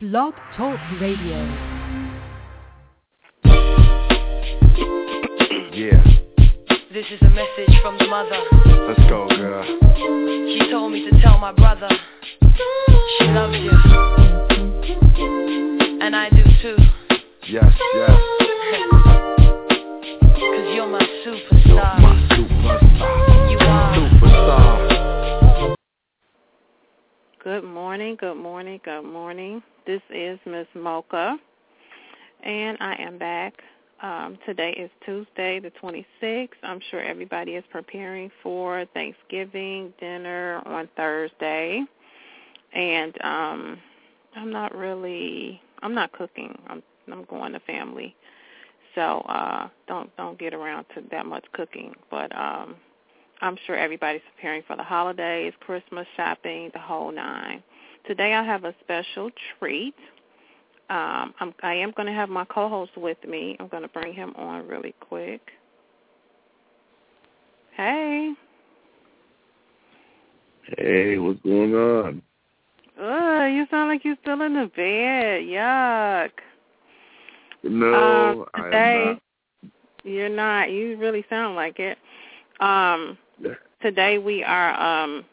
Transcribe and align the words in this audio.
Blog 0.00 0.34
Talk 0.56 0.78
Radio. 1.00 1.38
Yeah, 5.72 6.02
This 6.92 7.06
is 7.10 7.20
a 7.22 7.30
message 7.30 7.74
from 7.82 7.96
the 7.98 8.06
mother. 8.06 8.40
let's 8.88 9.00
go, 9.08 9.28
girl. 9.28 9.64
She 9.64 10.70
told 10.70 10.92
me 10.92 11.08
to 11.10 11.20
tell 11.20 11.38
my 11.38 11.52
brother 11.52 11.88
she 13.18 13.24
loves 13.26 13.56
you. 13.56 13.70
And 16.02 16.14
I 16.16 16.28
do 16.30 16.42
too. 16.62 16.76
Yes, 17.48 17.72
yes. 17.94 18.39
Good 27.42 27.64
morning, 27.64 28.16
good 28.20 28.36
morning, 28.36 28.80
good 28.84 29.00
morning. 29.00 29.62
This 29.86 30.02
is 30.10 30.38
Miss 30.44 30.66
Mocha, 30.74 31.38
and 32.42 32.76
I 32.80 32.94
am 33.00 33.16
back. 33.16 33.54
Um, 34.02 34.38
today 34.44 34.72
is 34.72 34.90
Tuesday, 35.06 35.58
the 35.58 35.70
26th. 35.82 36.50
I'm 36.62 36.80
sure 36.90 37.00
everybody 37.02 37.52
is 37.52 37.64
preparing 37.70 38.30
for 38.42 38.84
Thanksgiving 38.92 39.94
dinner 39.98 40.60
on 40.66 40.86
Thursday, 40.98 41.82
and 42.74 43.14
um, 43.24 43.78
I'm 44.36 44.52
not 44.52 44.74
really. 44.76 45.62
I'm 45.82 45.94
not 45.94 46.12
cooking. 46.12 46.58
I'm 46.66 46.82
I'm 47.10 47.24
going 47.24 47.54
to 47.54 47.60
family, 47.60 48.14
so 48.94 49.20
uh, 49.30 49.68
don't 49.88 50.14
don't 50.18 50.38
get 50.38 50.52
around 50.52 50.84
to 50.94 51.02
that 51.10 51.24
much 51.24 51.46
cooking. 51.54 51.94
But 52.10 52.36
um, 52.36 52.74
I'm 53.42 53.56
sure 53.66 53.76
everybody's 53.76 54.20
preparing 54.34 54.62
for 54.66 54.76
the 54.76 54.82
holidays, 54.82 55.52
Christmas 55.60 56.06
shopping, 56.16 56.70
the 56.74 56.80
whole 56.80 57.10
nine. 57.12 57.62
Today 58.06 58.34
I 58.34 58.42
have 58.44 58.64
a 58.64 58.74
special 58.82 59.30
treat. 59.58 59.94
Um, 60.90 61.34
I'm, 61.40 61.54
I 61.62 61.74
am 61.74 61.92
going 61.96 62.06
to 62.06 62.12
have 62.12 62.28
my 62.28 62.44
co-host 62.46 62.92
with 62.96 63.18
me. 63.26 63.56
I'm 63.60 63.68
going 63.68 63.82
to 63.82 63.88
bring 63.88 64.12
him 64.12 64.34
on 64.36 64.66
really 64.66 64.94
quick. 65.00 65.40
Hey. 67.76 68.32
Hey, 70.76 71.18
what's 71.18 71.40
going 71.42 71.74
on? 71.74 72.22
Ugh, 73.00 73.52
you 73.52 73.66
sound 73.70 73.88
like 73.88 74.04
you're 74.04 74.16
still 74.20 74.42
in 74.42 74.54
the 74.54 74.66
bed. 74.76 75.42
Yuck. 75.44 76.30
No, 77.62 78.46
Uh, 78.54 78.60
I 78.60 78.64
today, 78.64 79.00
am 79.00 79.06
not. 79.06 79.22
You're 80.04 80.28
not. 80.28 80.70
You 80.70 80.96
really 80.98 81.24
sound 81.30 81.56
like 81.56 81.78
it. 81.78 81.96
Um. 82.60 83.16
Today 83.82 84.18
we 84.18 84.42
are 84.44 84.78
um 84.80 85.24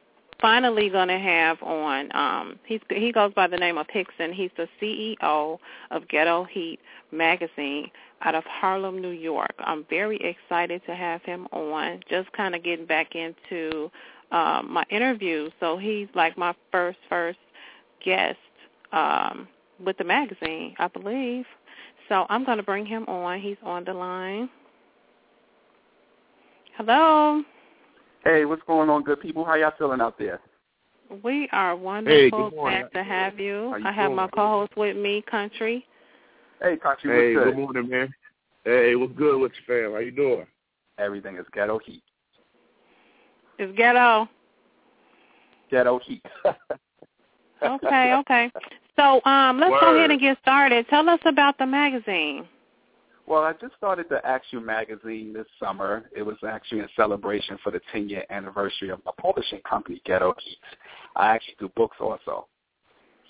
finally 0.41 0.89
going 0.89 1.07
to 1.07 1.17
have 1.17 1.61
on 1.63 2.15
um 2.15 2.59
he's 2.65 2.81
he 2.89 3.11
goes 3.11 3.33
by 3.33 3.47
the 3.47 3.57
name 3.57 3.77
of 3.77 3.87
Hickson. 3.89 4.33
He's 4.33 4.51
the 4.57 4.67
CEO 4.81 5.59
of 5.91 6.07
Ghetto 6.07 6.45
Heat 6.45 6.79
magazine 7.11 7.89
out 8.21 8.35
of 8.35 8.43
Harlem, 8.45 9.01
New 9.01 9.11
York. 9.11 9.53
I'm 9.59 9.85
very 9.89 10.17
excited 10.17 10.81
to 10.87 10.95
have 10.95 11.21
him 11.23 11.47
on. 11.51 12.01
Just 12.09 12.31
kind 12.33 12.55
of 12.55 12.63
getting 12.63 12.85
back 12.85 13.15
into 13.15 13.91
um 14.31 14.71
my 14.71 14.83
interview. 14.89 15.49
So 15.59 15.77
he's 15.77 16.07
like 16.15 16.37
my 16.37 16.53
first 16.71 16.99
first 17.09 17.39
guest 18.03 18.37
um 18.91 19.47
with 19.83 19.97
the 19.97 20.03
magazine, 20.03 20.75
I 20.79 20.87
believe. 20.87 21.45
So 22.09 22.25
I'm 22.29 22.45
going 22.45 22.57
to 22.57 22.63
bring 22.63 22.85
him 22.85 23.05
on. 23.07 23.39
He's 23.41 23.57
on 23.63 23.83
the 23.83 23.93
line. 23.93 24.49
Hello. 26.77 27.43
Hey, 28.23 28.45
what's 28.45 28.61
going 28.67 28.89
on, 28.89 29.03
good 29.03 29.21
people? 29.21 29.45
How 29.45 29.55
y'all 29.55 29.71
feeling 29.77 30.01
out 30.01 30.17
there? 30.17 30.39
We 31.23 31.47
are 31.51 31.75
wonderful. 31.75 32.49
good 32.49 32.55
morning. 32.55 32.81
Glad 32.91 32.93
to 32.93 33.03
have 33.03 33.39
you. 33.39 33.69
How 33.71 33.77
you 33.77 33.87
I 33.87 33.91
have 33.91 34.11
my 34.11 34.27
co-host 34.27 34.75
with 34.75 34.97
me, 34.97 35.23
Country. 35.29 35.85
Hey, 36.61 36.75
Country, 36.77 37.09
Hey, 37.09 37.15
what's 37.35 37.45
good 37.45 37.55
good? 37.55 37.57
morning, 37.57 37.89
man. 37.89 38.13
Hey, 38.65 38.95
what's 38.95 39.13
good 39.13 39.39
with 39.39 39.53
your 39.67 39.85
fam? 39.85 39.93
How 39.93 39.99
you 39.99 40.11
doing? 40.11 40.45
Everything 40.97 41.37
is 41.37 41.45
ghetto 41.53 41.79
heat. 41.79 42.03
It's 43.59 43.75
Ghetto. 43.77 44.27
Ghetto 45.71 45.99
heat. 45.99 46.23
Okay, 47.63 48.13
okay. 48.19 48.51
So 48.97 49.23
um, 49.25 49.59
let's 49.59 49.75
go 49.79 49.95
ahead 49.95 50.11
and 50.11 50.19
get 50.19 50.37
started. 50.41 50.85
Tell 50.89 51.07
us 51.07 51.19
about 51.25 51.57
the 51.57 51.65
magazine. 51.65 52.45
Well, 53.27 53.43
I 53.43 53.51
just 53.53 53.75
started 53.75 54.05
the 54.09 54.25
Action 54.25 54.65
magazine 54.65 55.33
this 55.33 55.45
summer. 55.59 56.09
It 56.15 56.23
was 56.23 56.37
actually 56.47 56.79
a 56.79 56.87
celebration 56.95 57.57
for 57.61 57.71
the 57.71 57.81
10-year 57.93 58.23
anniversary 58.29 58.89
of 58.89 59.03
my 59.05 59.11
publishing 59.21 59.59
company, 59.69 60.01
Ghetto 60.05 60.33
Heat. 60.41 60.57
I 61.17 61.27
actually 61.27 61.55
do 61.59 61.69
books 61.75 61.97
also. 61.99 62.47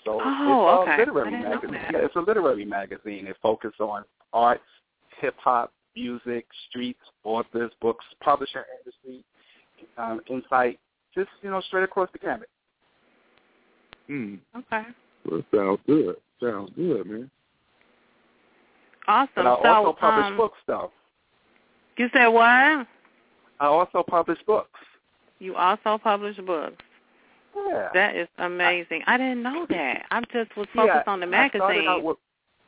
So 0.04 0.20
Oh, 0.22 0.84
it's 0.86 0.94
a 0.94 1.00
literary 1.00 1.28
I 1.28 1.30
didn't 1.30 1.42
know 1.42 1.60
magazine. 1.70 1.80
Yeah, 1.92 2.04
it's 2.04 2.14
a 2.14 2.20
literary 2.20 2.64
magazine. 2.64 3.26
It 3.26 3.36
focuses 3.42 3.80
on 3.80 4.04
arts, 4.32 4.62
hip 5.20 5.34
hop, 5.38 5.72
music, 5.96 6.46
streets, 6.68 7.00
authors, 7.24 7.72
books, 7.80 8.04
publishing 8.20 8.62
industry, 8.78 9.24
um, 9.96 10.20
insight, 10.30 10.78
just 11.12 11.28
you 11.42 11.50
know, 11.50 11.60
straight 11.62 11.82
across 11.82 12.08
the 12.12 12.20
gamut. 12.20 12.48
Hmm. 14.06 14.36
Okay. 14.56 14.82
Well, 15.28 15.42
sounds 15.52 15.80
good. 15.88 16.16
Sounds 16.40 16.70
good, 16.76 17.04
man. 17.04 17.30
Awesome. 19.08 19.30
But 19.34 19.46
I 19.46 19.62
so 19.62 19.68
also 19.68 19.92
publish 19.98 20.26
um, 20.26 20.36
books, 20.36 20.58
though. 20.66 20.92
you 21.96 22.08
said 22.12 22.26
what? 22.28 22.44
I 22.44 22.86
also 23.66 24.04
publish 24.06 24.38
books. 24.46 24.78
You 25.40 25.56
also 25.56 25.98
publish 25.98 26.36
books. 26.36 26.76
Yeah. 27.56 27.88
That 27.94 28.14
is 28.16 28.28
amazing. 28.38 29.02
I 29.06 29.16
didn't 29.16 29.42
know 29.42 29.66
that. 29.70 30.04
I 30.10 30.20
just 30.32 30.54
was 30.56 30.66
Yeah, 30.74 30.86
focused 30.86 31.08
on 31.08 31.20
the 31.20 31.26
I 31.26 31.30
magazine. 31.30 31.86
out 31.88 32.04
with, 32.04 32.18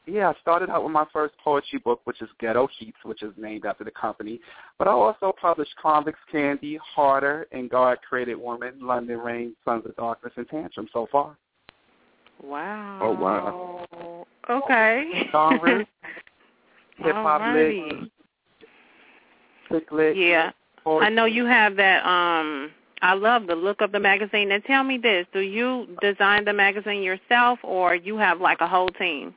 yeah, 0.06 0.30
I 0.30 0.34
started 0.40 0.70
out 0.70 0.82
with 0.82 0.92
my 0.92 1.04
first 1.12 1.34
poetry 1.44 1.78
book, 1.78 2.00
which 2.04 2.20
is 2.22 2.28
Ghetto 2.40 2.66
Heats, 2.78 2.96
which 3.04 3.22
is 3.22 3.32
named 3.36 3.66
after 3.66 3.84
the 3.84 3.90
company. 3.92 4.40
But 4.78 4.88
I 4.88 4.92
also 4.92 5.32
published 5.40 5.72
Convicts 5.80 6.18
Candy, 6.32 6.78
Harder, 6.82 7.46
and 7.52 7.68
God 7.70 7.98
Created 8.08 8.36
Woman, 8.36 8.74
London 8.80 9.18
Rain, 9.18 9.54
Sons 9.64 9.84
of 9.84 9.94
Darkness, 9.96 10.32
and 10.36 10.48
Tantrum 10.48 10.88
so 10.92 11.06
far. 11.12 11.36
Wow. 12.42 12.98
Oh, 13.02 13.12
wow. 13.12 14.26
Okay. 14.48 15.28
Genres, 15.30 15.86
hip 17.00 17.14
hop 17.16 17.40
lit, 17.40 17.76
Alrighty. 17.76 18.10
chick 19.70 19.90
lit, 19.92 20.16
Yeah. 20.16 20.52
poetry. 20.84 21.06
I 21.06 21.10
know 21.10 21.24
you 21.24 21.46
have 21.46 21.76
that 21.76 22.04
um 22.04 22.70
I 23.02 23.14
love 23.14 23.46
the 23.46 23.54
look 23.54 23.80
of 23.80 23.92
the 23.92 24.00
magazine. 24.00 24.50
Now 24.50 24.58
tell 24.66 24.84
me 24.84 24.98
this, 24.98 25.26
do 25.32 25.40
you 25.40 25.86
design 26.00 26.44
the 26.44 26.52
magazine 26.52 27.02
yourself 27.02 27.58
or 27.62 27.94
you 27.94 28.18
have 28.18 28.40
like 28.40 28.60
a 28.60 28.68
whole 28.68 28.90
team? 28.90 29.34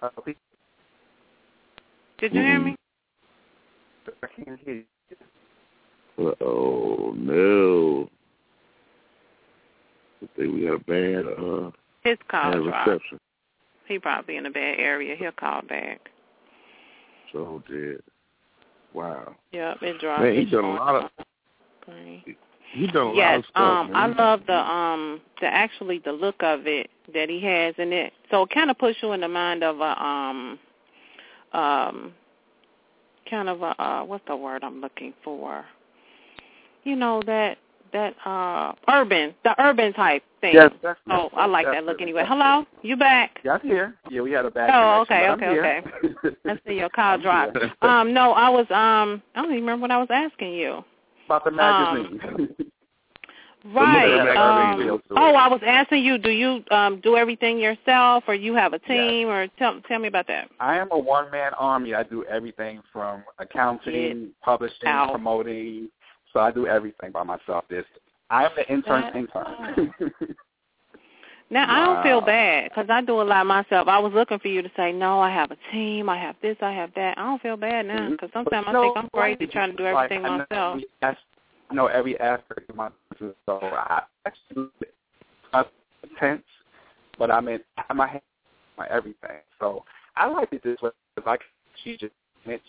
Uh, 0.00 0.08
Did 2.18 2.32
you 2.32 2.40
hear 2.40 2.60
me? 2.60 2.76
I 4.22 4.26
can't 4.44 4.58
hear 4.64 4.74
you. 4.74 4.84
Oh 6.40 7.14
no. 7.16 8.08
I 10.22 10.26
think 10.36 10.54
we 10.54 10.66
got 10.66 10.74
a 10.74 10.84
bad 10.84 11.26
uh 11.26 11.70
His 12.08 12.18
call 12.28 12.52
bad 12.52 12.62
dropped. 12.62 12.88
reception. 12.88 13.18
He 13.86 13.98
probably 13.98 14.36
in 14.36 14.46
a 14.46 14.50
bad 14.50 14.78
area. 14.78 15.16
He'll 15.16 15.32
call 15.32 15.62
back. 15.62 16.08
So 17.32 17.62
dead. 17.68 18.00
Wow. 18.94 19.34
Yep, 19.52 19.82
it 19.82 20.00
dropped. 20.00 20.22
Man, 20.22 20.34
he 20.34 20.44
done 20.44 20.64
a 20.64 20.74
lot 20.74 20.94
of 20.96 21.10
screen. 21.82 22.22
he 22.72 22.86
done 22.86 23.06
a 23.08 23.12
lot 23.12 23.34
of 23.36 23.44
stuff, 23.44 23.90
um, 23.90 23.90
I 23.94 24.06
love 24.06 24.40
the 24.46 24.56
um 24.56 25.20
the 25.40 25.46
actually 25.46 26.00
the 26.04 26.12
look 26.12 26.42
of 26.42 26.66
it 26.66 26.90
that 27.12 27.28
he 27.28 27.40
has 27.40 27.74
in 27.78 27.92
it. 27.92 28.12
So 28.30 28.42
it 28.42 28.50
kind 28.50 28.70
of 28.70 28.78
puts 28.78 28.98
you 29.02 29.12
in 29.12 29.20
the 29.20 29.28
mind 29.28 29.62
of 29.62 29.80
a 29.80 30.02
um 30.02 30.58
um 31.52 32.14
kind 33.30 33.48
of 33.48 33.62
a 33.62 33.82
uh 33.82 34.04
what's 34.04 34.24
the 34.26 34.36
word 34.36 34.64
I'm 34.64 34.80
looking 34.80 35.14
for? 35.22 35.64
You 36.84 36.96
know 36.96 37.22
that 37.26 37.58
that 37.92 38.14
uh 38.24 38.72
urban 38.88 39.34
the 39.44 39.54
urban 39.62 39.92
type 39.92 40.22
thing. 40.40 40.54
Yes, 40.54 40.72
that's 40.82 40.98
Oh, 41.10 41.30
I 41.34 41.46
like 41.46 41.66
that 41.66 41.84
look 41.84 42.00
anyway. 42.00 42.24
Hello, 42.26 42.64
you 42.82 42.96
back? 42.96 43.40
Yeah, 43.44 43.52
I'm 43.52 43.60
here. 43.60 43.94
Yeah, 44.10 44.20
we 44.22 44.32
had 44.32 44.44
a 44.44 44.50
bad 44.50 44.70
Oh, 44.72 45.00
okay, 45.02 45.28
okay, 45.30 45.50
here. 45.50 45.84
I 46.46 46.58
see 46.66 46.74
your 46.74 46.88
call 46.94 47.18
drop. 47.18 47.54
Um, 47.82 48.12
no, 48.12 48.32
I 48.32 48.48
was 48.48 48.66
um 48.70 49.22
I 49.34 49.42
don't 49.42 49.52
even 49.52 49.60
remember 49.64 49.82
what 49.82 49.90
I 49.90 49.98
was 49.98 50.08
asking 50.10 50.54
you. 50.54 50.84
About 51.26 51.44
the 51.44 51.50
magazine. 51.50 52.54
Right. 53.64 54.36
Um, 54.36 55.00
oh. 55.10 55.34
I 55.34 55.48
was 55.48 55.60
asking 55.66 56.04
you, 56.04 56.16
do 56.16 56.30
you 56.30 56.62
um 56.70 57.00
do 57.00 57.16
everything 57.16 57.58
yourself 57.58 58.24
or 58.26 58.34
you 58.34 58.54
have 58.54 58.72
a 58.72 58.78
team 58.78 59.28
or 59.28 59.48
tell 59.58 59.80
tell 59.88 59.98
me 59.98 60.08
about 60.08 60.26
that. 60.28 60.48
I 60.60 60.78
am 60.78 60.88
a 60.92 60.98
one 60.98 61.30
man 61.30 61.52
army. 61.58 61.94
I 61.94 62.04
do 62.04 62.24
everything 62.24 62.80
from 62.92 63.24
accounting, 63.38 64.30
publishing, 64.42 64.86
out. 64.86 65.10
promoting. 65.10 65.88
So 66.32 66.40
I 66.40 66.50
do 66.50 66.66
everything 66.66 67.12
by 67.12 67.22
myself. 67.22 67.64
This 67.68 67.84
I 68.30 68.44
am 68.44 68.50
the 68.56 68.70
intern 68.70 69.02
That's 69.02 69.16
intern. 69.16 70.36
Now 71.50 71.64
I 71.66 71.86
don't 71.86 72.02
feel 72.02 72.20
bad 72.20 72.64
because 72.64 72.90
I 72.90 73.00
do 73.00 73.22
a 73.22 73.24
lot 73.24 73.46
myself. 73.46 73.88
I 73.88 73.98
was 73.98 74.12
looking 74.12 74.38
for 74.38 74.48
you 74.48 74.60
to 74.60 74.70
say 74.76 74.92
no. 74.92 75.18
I 75.18 75.30
have 75.30 75.50
a 75.50 75.56
team. 75.72 76.10
I 76.10 76.18
have 76.18 76.36
this. 76.42 76.58
I 76.60 76.72
have 76.72 76.92
that. 76.94 77.16
I 77.16 77.22
don't 77.22 77.40
feel 77.40 77.56
bad 77.56 77.86
now 77.86 78.00
mm-hmm. 78.00 78.12
because 78.12 78.28
sometimes 78.34 78.66
I 78.68 78.72
think 78.72 78.96
I'm 78.98 79.08
crazy 79.14 79.38
like, 79.40 79.50
trying 79.52 79.70
to 79.70 79.76
do 79.78 79.86
everything 79.86 80.26
I 80.26 80.28
know 80.28 80.44
myself. 80.50 80.80
That's 81.00 81.18
know 81.72 81.86
every 81.86 82.20
aspect 82.20 82.68
of 82.68 82.76
my 82.76 82.90
business. 83.12 83.34
So 83.46 83.60
I 83.62 84.02
actually 84.26 84.68
tense, 86.18 86.42
but 87.18 87.30
I'm 87.30 87.48
in 87.48 87.60
my 87.94 88.06
head, 88.06 88.22
my 88.76 88.86
everything. 88.88 89.38
So 89.58 89.84
I 90.16 90.26
like 90.26 90.52
it 90.52 90.62
this 90.62 90.80
way 90.82 90.90
because 91.14 91.30
I 91.30 91.36
can 91.82 91.96
just 91.98 92.14
niche 92.46 92.60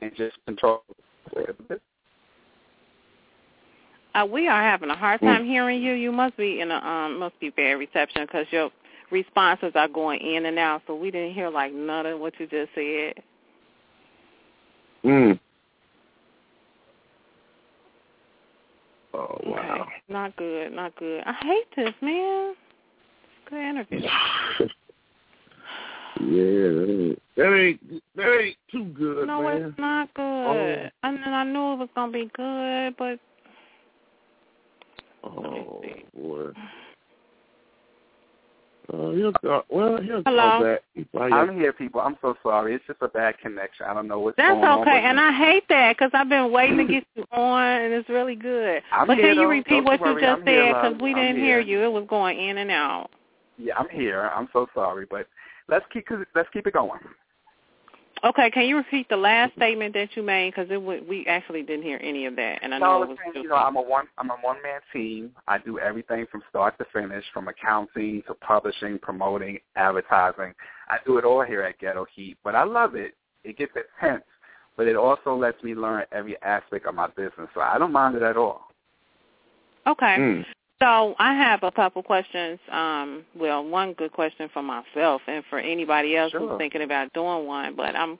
and 0.00 0.10
just 0.16 0.36
control 0.46 0.82
the 1.34 1.80
Uh, 4.14 4.26
we 4.26 4.46
are 4.46 4.62
having 4.62 4.90
a 4.90 4.96
hard 4.96 5.20
time 5.20 5.44
hearing 5.44 5.82
you. 5.82 5.92
You 5.92 6.12
must 6.12 6.36
be 6.36 6.60
in 6.60 6.70
a 6.70 6.76
um 6.76 7.18
must 7.18 7.38
be 7.40 7.50
bad 7.50 7.72
reception 7.72 8.22
because 8.26 8.46
your 8.50 8.70
responses 9.10 9.72
are 9.74 9.88
going 9.88 10.20
in 10.20 10.46
and 10.46 10.58
out. 10.58 10.82
So 10.86 10.94
we 10.94 11.10
didn't 11.10 11.34
hear 11.34 11.48
like 11.48 11.72
none 11.72 12.06
of 12.06 12.20
what 12.20 12.34
you 12.38 12.46
just 12.46 12.70
said. 12.74 13.14
Mm. 15.04 15.40
Oh 19.14 19.40
wow. 19.44 19.82
Okay. 19.82 19.90
Not 20.08 20.36
good. 20.36 20.72
Not 20.72 20.94
good. 20.96 21.22
I 21.24 21.32
hate 21.32 21.76
this, 21.76 21.94
man. 22.02 22.54
It's 22.54 23.50
good 23.50 23.60
interview. 23.60 24.08
Yeah, 26.20 26.28
that 26.28 26.86
ain't 26.88 27.22
that 27.36 27.54
ain't, 27.54 28.02
that 28.16 28.40
ain't 28.40 28.56
too 28.70 28.84
good, 28.84 29.26
no, 29.26 29.42
man. 29.42 29.62
it's 29.62 29.78
not 29.78 30.12
good. 30.14 30.22
Oh. 30.22 30.88
And 31.02 31.16
then 31.16 31.32
I 31.32 31.42
knew 31.42 31.72
it 31.72 31.78
was 31.78 31.88
gonna 31.94 32.12
be 32.12 32.30
good, 32.36 32.94
but 32.96 33.18
Oh 35.24 35.82
boy. 36.14 36.52
Uh, 38.92 39.10
he'll 39.12 39.32
call, 39.32 39.62
well, 39.70 40.02
he'll 40.02 40.22
Hello? 40.26 40.42
call 40.42 40.62
back. 40.64 40.80
He 40.94 41.06
I'm 41.18 41.56
here, 41.56 41.72
people. 41.72 42.00
I'm 42.00 42.16
so 42.20 42.34
sorry. 42.42 42.74
It's 42.74 42.84
just 42.86 43.00
a 43.00 43.08
bad 43.08 43.38
connection. 43.38 43.86
I 43.88 43.94
don't 43.94 44.08
know 44.08 44.18
what's 44.18 44.36
that's 44.36 44.52
going 44.54 44.64
on. 44.64 44.84
That's 44.84 44.88
okay. 44.88 45.06
And. 45.06 45.20
I 45.20 45.32
hate 45.32 45.64
that 45.68 45.96
because 45.96 46.10
I've 46.14 46.28
been 46.28 46.50
waiting 46.50 46.78
to 46.78 46.84
get 46.92 47.04
you 47.14 47.24
on, 47.30 47.62
and 47.64 47.94
it's 47.94 48.08
really 48.08 48.34
good. 48.34 48.82
I'm 48.92 49.06
but 49.06 49.16
here, 49.16 49.28
can 49.32 49.40
you 49.40 49.48
repeat 49.48 49.70
Don't 49.70 49.84
what 49.84 50.00
you 50.00 50.14
just 50.20 50.24
I'm 50.24 50.44
said? 50.44 50.68
Because 50.68 50.94
we 51.00 51.10
I'm 51.10 51.16
didn't 51.16 51.36
here. 51.36 51.60
hear 51.60 51.60
you. 51.60 51.82
It 51.82 51.92
was 51.92 52.06
going 52.08 52.38
in 52.38 52.58
and 52.58 52.70
out. 52.70 53.10
Yeah, 53.56 53.74
I'm 53.78 53.88
here. 53.88 54.30
I'm 54.34 54.48
so 54.52 54.66
sorry, 54.74 55.06
but 55.08 55.28
let's 55.68 55.84
keep 55.92 56.06
let's 56.34 56.48
keep 56.52 56.66
it 56.66 56.74
going. 56.74 57.00
Okay, 58.24 58.50
can 58.50 58.66
you 58.66 58.76
repeat 58.76 59.08
the 59.08 59.16
last 59.16 59.52
statement 59.56 59.94
that 59.94 60.10
you 60.14 60.22
made? 60.22 60.50
Because 60.50 60.70
it 60.70 60.74
w- 60.74 61.04
we 61.08 61.26
actually 61.26 61.62
didn't 61.62 61.82
hear 61.82 61.98
any 62.00 62.26
of 62.26 62.36
that, 62.36 62.60
and 62.62 62.72
I 62.72 62.78
No, 62.78 62.86
know 62.86 62.92
I 62.92 62.96
it 62.96 63.00
was 63.00 63.08
was 63.08 63.18
saying, 63.18 63.32
stupid. 63.32 63.42
you 63.44 63.48
know, 63.50 63.56
I'm 63.56 63.74
a 63.76 63.82
one 63.82 64.06
I'm 64.16 64.30
a 64.30 64.36
one 64.36 64.62
man 64.62 64.80
team. 64.92 65.32
I 65.48 65.58
do 65.58 65.80
everything 65.80 66.26
from 66.30 66.42
start 66.48 66.78
to 66.78 66.84
finish, 66.92 67.24
from 67.34 67.48
accounting 67.48 68.22
to 68.28 68.34
publishing, 68.34 69.00
promoting, 69.00 69.58
advertising. 69.74 70.54
I 70.88 70.98
do 71.04 71.18
it 71.18 71.24
all 71.24 71.42
here 71.42 71.62
at 71.62 71.78
Ghetto 71.78 72.06
Heat. 72.14 72.36
But 72.44 72.54
I 72.54 72.62
love 72.62 72.94
it. 72.94 73.14
It 73.42 73.58
gets 73.58 73.72
intense, 73.74 74.22
but 74.76 74.86
it 74.86 74.94
also 74.94 75.34
lets 75.34 75.60
me 75.64 75.74
learn 75.74 76.04
every 76.12 76.40
aspect 76.42 76.86
of 76.86 76.94
my 76.94 77.08
business. 77.08 77.48
So 77.54 77.60
I 77.60 77.76
don't 77.76 77.92
mind 77.92 78.14
it 78.14 78.22
at 78.22 78.36
all. 78.36 78.68
Okay. 79.88 80.16
Mm. 80.16 80.44
So 80.82 81.14
I 81.20 81.32
have 81.34 81.62
a 81.62 81.70
couple 81.70 82.02
questions. 82.02 82.58
Um, 82.68 83.24
well, 83.36 83.64
one 83.64 83.92
good 83.92 84.10
question 84.12 84.50
for 84.52 84.62
myself 84.64 85.22
and 85.28 85.44
for 85.48 85.60
anybody 85.60 86.16
else 86.16 86.32
Sure. 86.32 86.40
who's 86.40 86.58
thinking 86.58 86.82
about 86.82 87.12
doing 87.12 87.46
one. 87.46 87.76
But 87.76 87.94
I'm 87.94 88.18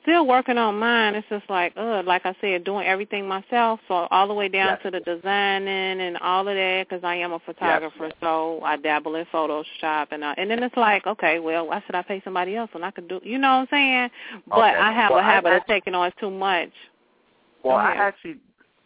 still 0.00 0.24
working 0.24 0.56
on 0.56 0.78
mine. 0.78 1.16
It's 1.16 1.28
just 1.28 1.50
like, 1.50 1.72
uh, 1.76 2.04
like 2.06 2.26
I 2.26 2.36
said, 2.40 2.62
doing 2.62 2.86
everything 2.86 3.26
myself. 3.26 3.80
So 3.88 4.06
all 4.12 4.28
the 4.28 4.34
way 4.34 4.46
down 4.48 4.68
Yes. 4.68 4.82
to 4.84 4.90
the 4.92 5.00
designing 5.00 6.00
and 6.00 6.16
all 6.18 6.46
of 6.46 6.54
that, 6.54 6.86
because 6.88 7.02
I 7.02 7.16
am 7.16 7.32
a 7.32 7.40
photographer. 7.40 8.12
So 8.20 8.60
I 8.62 8.76
dabble 8.76 9.16
in 9.16 9.24
Photoshop, 9.26 10.08
and 10.12 10.24
I, 10.24 10.34
and 10.38 10.48
then 10.48 10.62
it's 10.62 10.76
like, 10.76 11.08
okay, 11.08 11.40
well, 11.40 11.66
why 11.66 11.82
should 11.86 11.96
I 11.96 12.02
pay 12.02 12.20
somebody 12.22 12.54
else 12.54 12.70
when 12.72 12.84
I 12.84 12.92
could 12.92 13.08
do? 13.08 13.20
You 13.24 13.38
know 13.38 13.48
what 13.48 13.60
I'm 13.62 13.66
saying? 13.72 14.10
But 14.46 14.58
Okay. 14.74 14.78
I 14.78 14.92
have 14.92 15.10
Well, 15.10 15.18
a 15.18 15.22
I- 15.22 15.32
habit 15.32 15.52
I- 15.52 15.56
of 15.56 15.66
taking 15.66 15.96
on 15.96 16.12
too 16.20 16.30
much. 16.30 16.70
Well, 17.64 17.76
I 17.78 17.94
actually 17.94 18.36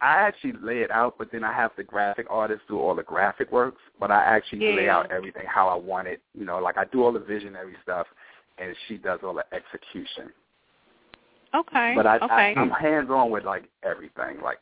I 0.00 0.17
actually 0.17 0.53
lay 0.62 0.79
it 0.79 0.91
out, 0.91 1.17
but 1.19 1.33
then 1.33 1.43
I 1.43 1.53
have 1.53 1.73
the 1.77 1.83
graphic 1.83 2.27
artist 2.31 2.62
do 2.69 2.79
all 2.79 2.95
the 2.95 3.03
graphic 3.03 3.50
works. 3.50 3.81
But 3.99 4.11
I 4.11 4.23
actually 4.23 4.77
lay 4.77 4.89
out 4.89 5.11
everything 5.11 5.45
how 5.47 5.69
I 5.69 5.75
want 5.75 6.06
it. 6.06 6.21
You 6.35 6.45
know, 6.45 6.59
like 6.59 6.79
I 6.79 6.85
do 6.85 7.03
all 7.03 7.12
the 7.12 7.19
visionary 7.19 7.75
stuff, 7.83 8.06
and 8.59 8.75
she 8.87 8.97
does 8.97 9.21
all 9.25 9.35
the 9.35 9.45
execution. 9.53 10.33
Okay. 11.55 11.95
But 11.97 12.06
I, 12.06 12.17
okay. 12.17 12.27
I 12.29 12.55
I'm 12.56 12.71
hands 12.71 13.11
on 13.11 13.31
with 13.31 13.45
like 13.45 13.65
everything, 13.83 14.41
like 14.43 14.59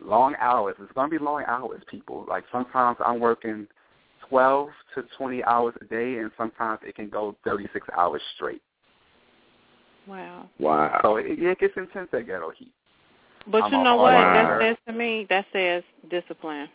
long 0.00 0.34
hours. 0.40 0.76
It's 0.80 0.92
gonna 0.92 1.08
be 1.08 1.18
long 1.18 1.44
hours, 1.46 1.82
people. 1.90 2.24
Like 2.28 2.44
sometimes 2.52 2.96
I'm 3.04 3.20
working 3.20 3.66
twelve 4.28 4.70
to 4.94 5.04
twenty 5.18 5.42
hours 5.44 5.74
a 5.80 5.84
day, 5.84 6.18
and 6.18 6.30
sometimes 6.38 6.80
it 6.86 6.94
can 6.94 7.08
go 7.08 7.36
thirty 7.44 7.68
six 7.72 7.86
hours 7.96 8.22
straight. 8.36 8.62
wow. 10.06 10.48
Wow. 10.58 11.00
So 11.02 11.16
it, 11.16 11.26
it 11.38 11.58
gets 11.58 11.74
intense 11.76 12.08
at 12.12 12.26
Ghetto 12.26 12.50
Heat. 12.56 12.72
But 13.46 13.64
I'm 13.64 13.72
you 13.72 13.82
know 13.82 13.96
what? 13.96 14.12
That 14.12 14.60
says 14.60 14.76
to 14.86 14.92
me, 14.92 15.26
that 15.30 15.46
says 15.52 15.82
discipline. 16.10 16.68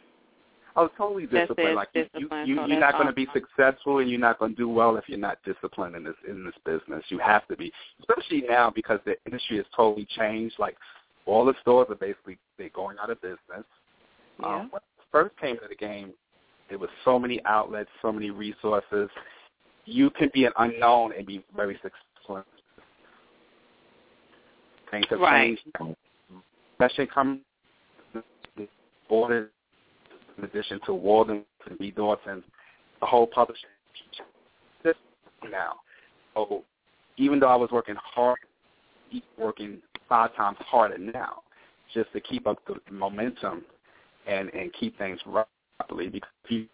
Oh, 0.75 0.89
totally 0.95 1.25
disciplined. 1.25 1.75
Like 1.75 1.89
you, 1.93 2.03
discipline, 2.03 2.47
you, 2.47 2.55
so 2.55 2.65
you're 2.67 2.79
not 2.79 2.93
going 2.93 3.07
to 3.07 3.13
be 3.13 3.27
successful, 3.33 3.97
and 3.99 4.09
you're 4.09 4.19
not 4.19 4.37
going 4.37 4.51
to 4.51 4.57
do 4.57 4.69
well 4.69 4.95
if 4.97 5.05
you're 5.07 5.17
not 5.17 5.39
disciplined 5.43 5.95
in 5.95 6.03
this 6.03 6.15
in 6.27 6.45
this 6.45 6.53
business. 6.65 7.03
You 7.09 7.17
have 7.19 7.47
to 7.47 7.57
be, 7.57 7.71
especially 8.01 8.43
now 8.47 8.69
because 8.69 8.99
the 9.05 9.15
industry 9.25 9.57
has 9.57 9.65
totally 9.75 10.07
changed. 10.17 10.55
Like 10.59 10.77
all 11.25 11.45
the 11.45 11.55
stores 11.61 11.87
are 11.89 11.95
basically 11.95 12.37
they're 12.57 12.69
going 12.69 12.97
out 13.01 13.09
of 13.09 13.19
business. 13.21 13.65
Yeah. 14.39 14.45
Um, 14.45 14.69
when 14.69 14.81
I 14.81 15.03
first 15.11 15.35
came 15.37 15.55
to 15.55 15.67
the 15.67 15.75
game, 15.75 16.13
there 16.69 16.77
was 16.77 16.89
so 17.03 17.17
many 17.17 17.43
outlets, 17.45 17.89
so 18.01 18.11
many 18.11 18.29
resources. 18.29 19.09
You 19.85 20.11
can 20.11 20.29
be 20.33 20.45
an 20.45 20.51
unknown 20.59 21.13
and 21.17 21.25
be 21.25 21.43
very 21.55 21.79
successful. 21.81 22.43
Things 24.91 25.05
have 25.09 25.19
Right. 25.19 25.57
changed, 25.57 25.97
especially 26.79 27.07
come 27.07 27.41
orders 29.09 29.49
in 30.37 30.43
addition 30.43 30.79
to 30.85 30.93
Walden 30.93 31.43
and 31.67 31.77
B. 31.79 31.91
Dalton, 31.91 32.43
the 32.99 33.05
whole 33.05 33.25
publishing 33.25 33.69
system 34.83 35.01
now. 35.51 35.73
So 36.35 36.63
even 37.17 37.39
though 37.39 37.47
I 37.47 37.55
was 37.55 37.71
working 37.71 37.95
hard, 37.97 38.37
working 39.37 39.79
five 40.07 40.35
times 40.35 40.57
harder 40.59 40.97
now, 40.97 41.41
just 41.93 42.11
to 42.13 42.21
keep 42.21 42.45
up 42.45 42.59
the 42.67 42.75
momentum 42.91 43.63
and 44.27 44.53
and 44.53 44.71
keep 44.73 44.97
things 44.97 45.19
right 45.25 45.45
properly 45.79 46.09
because 46.09 46.29
you 46.49 46.67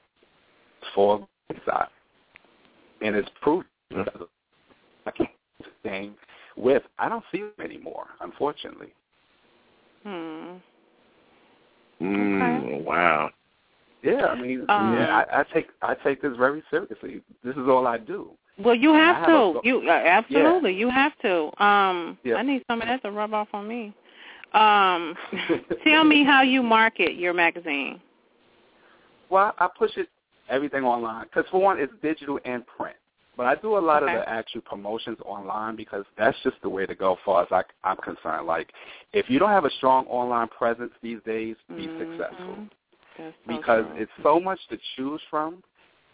fall 0.94 1.30
inside, 1.50 1.88
and 3.02 3.16
it's 3.16 3.30
proof. 3.42 3.64
I 5.06 5.12
can't 5.12 5.30
thing 5.84 6.16
with 6.58 6.84
I 7.00 7.08
don't 7.10 7.24
see 7.32 7.40
them 7.40 7.52
anymore, 7.64 8.08
unfortunately. 8.22 8.94
Hmm. 10.04 10.56
Mm, 12.02 12.84
wow. 12.84 13.30
Yeah, 14.02 14.26
I 14.26 14.36
mean, 14.36 14.66
Um, 14.68 14.94
yeah, 14.94 15.24
I, 15.32 15.39
I 15.39 15.44
take 15.54 15.68
I 15.82 15.96
take 15.96 16.22
this 16.22 16.36
very 16.38 16.62
seriously. 16.70 17.22
This 17.44 17.56
is 17.56 17.68
all 17.70 17.88
I 17.88 17.98
do. 17.98 18.32
Well, 18.58 18.75
you 18.75 18.94
have 18.94 19.16
have 19.16 19.27
to. 19.27 19.60
a- 19.60 19.62
you 19.63 19.89
uh, 19.89 19.92
absolutely. 19.92 20.74
You 20.74 20.89
have 20.89 21.18
to. 21.22 21.63
Um, 21.63 22.18
Yeah. 22.24 22.36
I 22.36 22.44
need 22.44 22.63
some 22.68 22.82
of 22.82 22.88
that 22.88 23.01
to 23.04 23.12
rub 23.12 23.34
off 23.34 23.48
on 23.54 23.68
me. 23.68 23.94
Um, 24.54 25.16
tell 25.84 26.04
me 26.04 26.24
how 26.24 26.42
you 26.42 26.62
market 26.62 27.16
your 27.16 27.34
magazine. 27.34 28.01
Well, 29.30 29.54
I 29.58 29.68
push 29.77 29.92
it 29.98 30.10
everything 30.50 30.84
online 30.84 31.25
because 31.25 31.46
for 31.50 31.62
one, 31.62 31.80
it's 31.80 31.94
digital 32.01 32.39
and 32.46 32.63
print. 32.68 32.96
But 33.36 33.48
I 33.48 33.56
do 33.56 33.78
a 33.78 33.80
lot 33.80 34.04
Okay. 34.04 34.13
of 34.13 34.20
the 34.20 34.30
actual 34.30 34.62
promotions 34.62 35.18
online 35.25 35.75
because 35.75 36.06
that's 36.18 36.38
just 36.44 36.62
the 36.62 36.70
way 36.70 36.86
to 36.86 36.94
go, 36.94 37.13
as 37.13 37.20
far 37.25 37.42
as 37.42 37.52
I, 37.52 37.63
I'm 37.84 37.98
concerned. 37.98 38.46
Like, 38.46 38.72
if 39.12 39.30
you 39.30 39.40
don't 39.40 39.50
have 39.50 39.66
a 39.66 39.72
strong 39.72 40.06
online 40.08 40.50
presence 40.50 40.94
these 41.02 41.22
days, 41.24 41.56
be 41.75 41.88
Mhm. 41.88 41.98
successful 41.98 42.68
That's 43.18 43.36
because 43.48 43.86
it's 43.96 44.12
so 44.22 44.40
much 44.40 44.60
to 44.68 44.78
choose 44.96 45.22
from. 45.30 45.63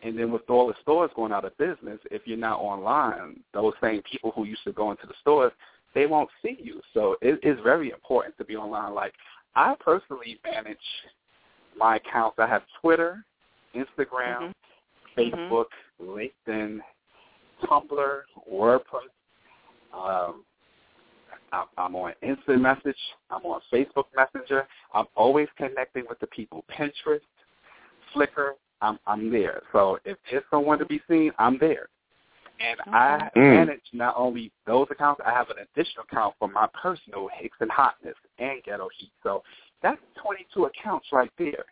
And 0.02 0.18
then 0.18 0.32
with 0.32 0.50
all 0.50 0.68
the 0.68 0.76
stores 0.82 1.12
going 1.14 1.34
out 1.34 1.44
of 1.44 1.58
business, 1.58 2.00
if 2.10 2.26
you're 2.26 2.38
not 2.38 2.60
online, 2.60 3.44
those 3.54 3.74
same 3.82 4.02
people 4.04 4.32
who 4.32 4.46
used 4.46 4.64
to 4.64 4.72
go 4.72 4.92
into 4.92 5.06
the 5.06 5.14
stores, 5.16 5.52
they 5.94 6.06
won't 6.06 6.30
see 6.42 6.58
you. 6.58 6.82
So 6.94 7.18
it 7.22 7.44
is 7.44 7.60
very 7.64 7.90
important 7.92 8.38
to 8.38 8.46
be 8.46 8.56
online. 8.56 8.94
Like 8.94 9.14
I 9.56 9.76
personally 9.76 10.40
manage 10.46 10.78
my 11.76 11.98
accounts. 11.98 12.40
I 12.40 12.48
have 12.48 12.64
Twitter, 12.80 13.26
Instagram, 13.76 14.54
Mhm. 15.18 15.34
Facebook, 15.48 15.66
LinkedIn, 16.02 16.80
Tumblr, 17.63 18.20
WordPress. 18.51 19.10
Um, 19.94 20.44
I'm, 21.51 21.66
I'm 21.78 21.96
on 21.96 22.13
Instant 22.22 22.62
Message. 22.62 22.98
I'm 23.30 23.42
on 23.44 23.62
Facebook 23.72 24.06
Messenger. 24.16 24.68
I'm 24.94 25.06
always 25.16 25.48
connecting 25.58 26.04
with 26.08 26.20
the 26.20 26.28
people. 26.28 26.63
Pinterest, 26.72 27.22
Flickr. 28.16 28.51
I'm 28.82 28.98
I'm 29.08 29.32
there. 29.32 29.62
So 29.74 30.00
if 30.06 30.18
there's 30.30 30.44
someone 30.50 30.80
to 30.80 30.86
be 30.86 31.01
seen, 31.10 31.32
I'm 31.38 31.58
there. 31.60 31.89
And 32.62 32.80
I 32.92 33.30
Mm. 33.36 33.51
manage 33.51 33.82
not 33.94 34.16
only 34.18 34.51
those 34.66 34.88
accounts, 34.92 35.22
I 35.25 35.32
have 35.32 35.50
an 35.50 35.58
additional 35.60 36.04
account 36.04 36.36
for 36.39 36.48
my 36.48 36.68
personal 36.68 37.28
Hickson 37.30 37.70
Hotness 37.70 38.16
and 38.38 38.62
Ghetto 38.63 38.89
Heat. 38.98 39.12
So 39.24 39.44
that's 39.82 40.01
22 40.16 40.66
accounts 40.66 41.08
right 41.12 41.32
there. 41.38 41.66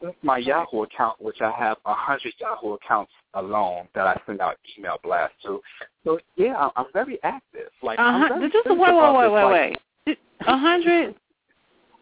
That's 0.00 0.16
my 0.22 0.38
Yahoo 0.38 0.82
account, 0.82 1.20
which 1.20 1.40
I 1.40 1.50
have 1.50 1.78
a 1.84 1.90
100 1.90 2.32
Yahoo 2.38 2.74
accounts 2.74 3.12
alone 3.34 3.88
that 3.94 4.06
I 4.06 4.20
send 4.26 4.40
out 4.40 4.56
email 4.78 4.98
blasts 5.02 5.36
to. 5.42 5.60
So 6.04 6.18
yeah, 6.36 6.56
I'm, 6.56 6.70
I'm 6.76 6.86
very 6.92 7.18
active. 7.22 7.68
Like 7.82 7.98
I'm 7.98 8.22
Uh-huh. 8.22 8.28
very 8.28 8.40
Did 8.42 8.54
you 8.54 8.62
serious 8.64 8.80
wait, 8.80 8.94
wait, 8.94 9.14
wait, 9.14 9.32
wait, 9.32 9.42
Like, 9.44 9.78
wait. 10.06 10.18
A 10.46 10.56
hundred, 10.56 11.14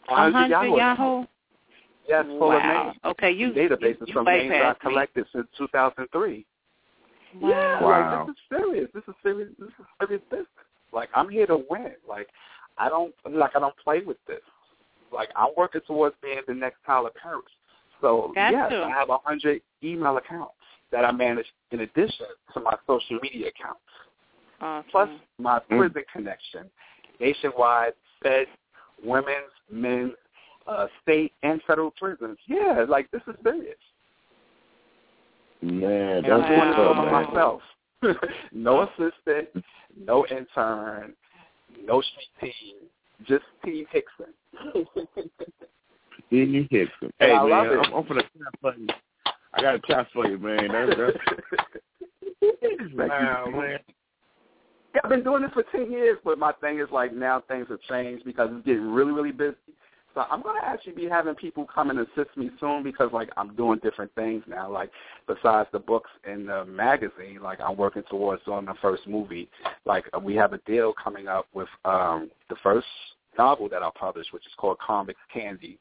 A 0.09 0.13
100 0.13 0.33
hundred 0.33 0.51
Yahoo. 0.51 0.77
Yahoo. 0.77 1.27
Yes, 2.09 2.25
full 2.27 2.53
of 2.53 2.63
wow. 2.63 2.85
names. 2.85 2.97
Okay, 3.05 3.33
you 3.33 3.51
databases 3.51 4.01
you, 4.01 4.07
you 4.07 4.13
from 4.13 4.25
names 4.27 4.53
I've 4.55 4.63
past 4.63 4.85
me. 4.85 4.91
collected 4.91 5.27
since 5.33 5.47
2003. 5.59 6.47
Wow. 7.41 7.49
Yeah, 7.51 7.81
Wow. 7.83 8.19
like 8.19 8.27
this 8.27 8.35
is 8.35 8.41
serious. 8.49 8.91
This 8.95 9.03
is 9.09 9.15
serious. 9.23 9.49
This 9.59 9.69
is 9.69 9.87
serious 10.01 10.23
business. 10.31 10.47
Like 10.93 11.09
I'm 11.15 11.29
here 11.29 11.47
to 11.47 11.65
win. 11.69 11.93
Like 12.09 12.29
I 12.79 12.89
don't 12.89 13.13
like 13.29 13.57
I 13.57 13.59
don't 13.59 13.77
play 13.83 14.01
with 14.07 14.19
this. 14.27 14.41
Like 15.13 15.31
I'm 15.35 15.51
working 15.57 15.81
towards 15.87 16.15
being 16.23 16.39
the 16.47 16.55
next 16.55 16.79
Tyler 16.87 17.11
Perry. 17.21 17.41
So 18.01 18.33
Got 18.35 18.53
yes, 18.53 18.71
to. 18.71 18.83
I 18.85 18.91
have 18.91 19.11
a 19.11 19.19
hundred 19.19 19.63
email 19.83 20.17
accounts 20.17 20.53
that 20.93 21.05
I 21.05 21.13
manage 21.13 21.47
in 21.73 21.81
addition 21.81 22.27
to 22.55 22.61
my 22.61 22.75
social 22.87 23.19
media 23.23 23.49
accounts. 23.49 23.81
Awesome. 24.61 24.91
Plus 24.91 25.11
my 25.39 25.59
Mm. 25.61 25.79
prison 25.79 26.05
connection, 26.13 26.71
nationwide, 27.21 27.95
Fed, 28.23 28.47
women's, 29.03 29.53
men's, 29.71 30.15
uh, 30.67 30.89
state 31.03 31.33
and 31.43 31.63
federal 31.65 31.91
prisons. 31.93 32.39
Yeah, 32.47 32.85
like 32.89 33.11
this 33.11 33.23
is 33.27 33.37
serious. 33.43 33.79
Man, 35.63 36.25
And 36.25 36.27
I'm 36.27 36.41
that's 36.41 36.49
doing 36.49 36.59
what's 36.59 36.77
this 36.77 36.87
all 36.87 36.95
by 36.95 37.25
myself. 37.25 37.63
no 38.53 38.83
assistant, 38.83 39.65
no 39.97 40.27
intern, 40.27 41.15
no 41.85 42.01
street 42.03 42.31
team, 42.41 42.77
just 43.25 43.45
Team 43.65 43.87
Hickson. 43.91 44.35
Stevie 46.27 46.69
Hickson. 46.71 47.13
And 47.21 47.31
Hey 47.31 47.33
I 47.33 47.45
man. 47.47 47.79
I'm, 47.85 47.95
I'm 47.95 48.05
finna 48.05 48.23
clap 48.37 48.61
for 48.61 48.75
you. 48.75 48.89
I 49.55 49.63
got 49.63 49.75
a 49.75 49.81
clap 49.81 50.11
for 50.13 50.29
you, 50.29 50.39
man. 50.39 50.69
That's, 50.71 50.99
that's 50.99 52.95
wow, 52.95 53.47
man. 53.51 53.79
Yeah, 54.95 55.01
I've 55.05 55.11
been 55.11 55.25
doing 55.25 55.43
this 55.43 55.53
for 55.53 55.65
ten 55.73 55.91
years, 55.91 56.19
but 56.25 56.39
my 56.39 56.53
thing 56.53 56.79
is 56.79 56.89
like 56.91 57.15
now 57.15 57.43
things 57.49 57.67
have 57.69 57.81
changed 57.89 58.25
because 58.25 58.51
it's 58.53 58.67
getting 58.67 58.91
really, 58.91 59.13
really 59.13 59.33
busy. 59.33 59.57
So 60.15 60.25
I'm 60.31 60.41
gonna 60.41 60.61
actually 60.63 60.95
be 60.95 61.05
having 61.05 61.35
people 61.35 61.67
come 61.67 61.91
and 61.91 61.99
assist 61.99 62.35
me 62.37 62.51
soon 62.59 62.83
because 62.83 63.11
like 63.13 63.29
I'm 63.37 63.55
doing 63.55 63.79
different 63.83 64.15
things 64.15 64.43
now. 64.47 64.71
Like 64.71 64.91
besides 65.29 65.69
the 65.73 65.79
books 65.79 66.11
and 66.25 66.49
the 66.49 66.65
magazine, 66.65 67.41
like 67.43 67.61
I'm 67.61 67.77
working 67.77 68.03
towards 68.09 68.43
doing 68.45 68.65
the 68.65 68.75
first 68.81 69.07
movie. 69.07 69.51
Like 69.85 70.05
we 70.23 70.35
have 70.37 70.55
a 70.55 70.59
deal 70.59 70.95
coming 70.95 71.29
up 71.29 71.47
with 71.53 71.69
um 71.85 72.31
the 72.49 72.57
first 72.63 72.87
novel 73.39 73.69
that 73.69 73.83
I'll 73.83 73.93
publish, 73.93 74.27
which 74.31 74.47
is 74.47 74.53
called 74.57 74.79
Convicts 74.79 75.21
Candy, 75.31 75.79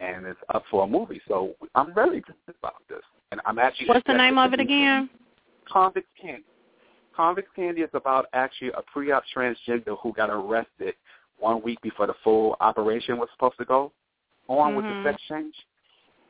and 0.00 0.26
it's 0.26 0.40
up 0.52 0.64
for 0.70 0.84
a 0.84 0.86
movie. 0.86 1.20
So 1.28 1.54
I'm 1.74 1.94
very 1.94 2.18
excited 2.18 2.54
about 2.58 2.82
this, 2.88 3.02
and 3.30 3.40
I'm 3.44 3.58
actually. 3.58 3.88
What's 3.88 4.06
the 4.06 4.14
name 4.14 4.38
of 4.38 4.52
it 4.52 4.60
again? 4.60 5.08
Convicts 5.68 6.10
Candy. 6.20 6.44
Convicts 7.14 7.50
Candy 7.54 7.82
is 7.82 7.90
about 7.92 8.26
actually 8.32 8.70
a 8.70 8.82
pre-op 8.92 9.22
transgender 9.34 9.96
who 10.02 10.12
got 10.12 10.30
arrested 10.30 10.94
one 11.38 11.62
week 11.62 11.80
before 11.82 12.06
the 12.06 12.14
full 12.24 12.56
operation 12.60 13.18
was 13.18 13.28
supposed 13.32 13.58
to 13.58 13.64
go 13.64 13.92
on 14.48 14.74
with 14.74 14.86
the 14.86 14.94
Mhm. 14.94 15.02
sex 15.02 15.22
change. 15.22 15.66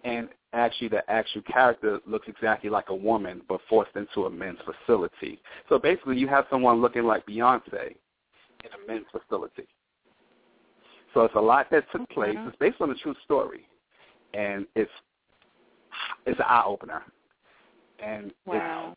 And 0.04 0.28
actually 0.52 0.88
the 0.88 1.08
actual 1.10 1.42
character 1.42 2.00
looks 2.06 2.26
exactly 2.28 2.70
like 2.70 2.88
a 2.88 2.94
woman 2.94 3.42
but 3.48 3.60
forced 3.62 3.94
into 3.96 4.26
a 4.26 4.30
men's 4.30 4.60
facility. 4.60 5.40
So 5.68 5.78
basically 5.78 6.18
you 6.18 6.28
have 6.28 6.46
someone 6.48 6.80
looking 6.80 7.04
like 7.04 7.26
Beyonce 7.26 7.96
in 8.64 8.72
a 8.72 8.86
men's 8.86 9.06
facility. 9.10 9.68
So 11.14 11.22
it's 11.22 11.34
a 11.34 11.40
lot 11.40 11.68
that 11.70 11.90
took 11.90 12.08
place. 12.10 12.36
Mhm. 12.36 12.48
It's 12.48 12.56
based 12.56 12.80
on 12.80 12.90
a 12.90 12.94
true 12.94 13.14
story. 13.24 13.66
And 14.34 14.66
it's 14.74 14.90
it's 16.26 16.38
an 16.38 16.46
eye 16.46 16.62
opener. 16.64 17.02
And 17.98 18.26
it's 18.28 18.96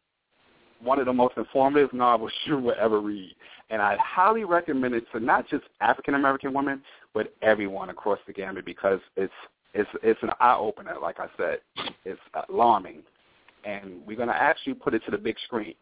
one 0.81 0.99
of 0.99 1.05
the 1.05 1.13
most 1.13 1.37
informative 1.37 1.93
novels 1.93 2.31
you 2.45 2.57
will 2.59 2.75
ever 2.79 2.99
read. 2.99 3.35
And 3.69 3.81
I 3.81 3.97
highly 3.97 4.43
recommend 4.43 4.93
it 4.93 5.05
to 5.11 5.19
not 5.19 5.47
just 5.47 5.63
African 5.81 6.13
American 6.15 6.53
women, 6.53 6.83
but 7.13 7.33
everyone 7.41 7.89
across 7.89 8.19
the 8.27 8.33
gamut 8.33 8.65
because 8.65 8.99
it's 9.15 9.33
it's 9.73 9.89
it's 10.03 10.21
an 10.21 10.31
eye 10.39 10.55
opener. 10.55 10.95
Like 11.01 11.19
I 11.19 11.27
said, 11.37 11.59
it's 12.05 12.19
alarming, 12.49 13.01
and 13.65 14.05
we're 14.05 14.17
gonna 14.17 14.33
actually 14.33 14.75
put 14.75 14.93
it 14.93 15.03
to 15.05 15.11
the 15.11 15.17
big 15.17 15.37
screen. 15.45 15.73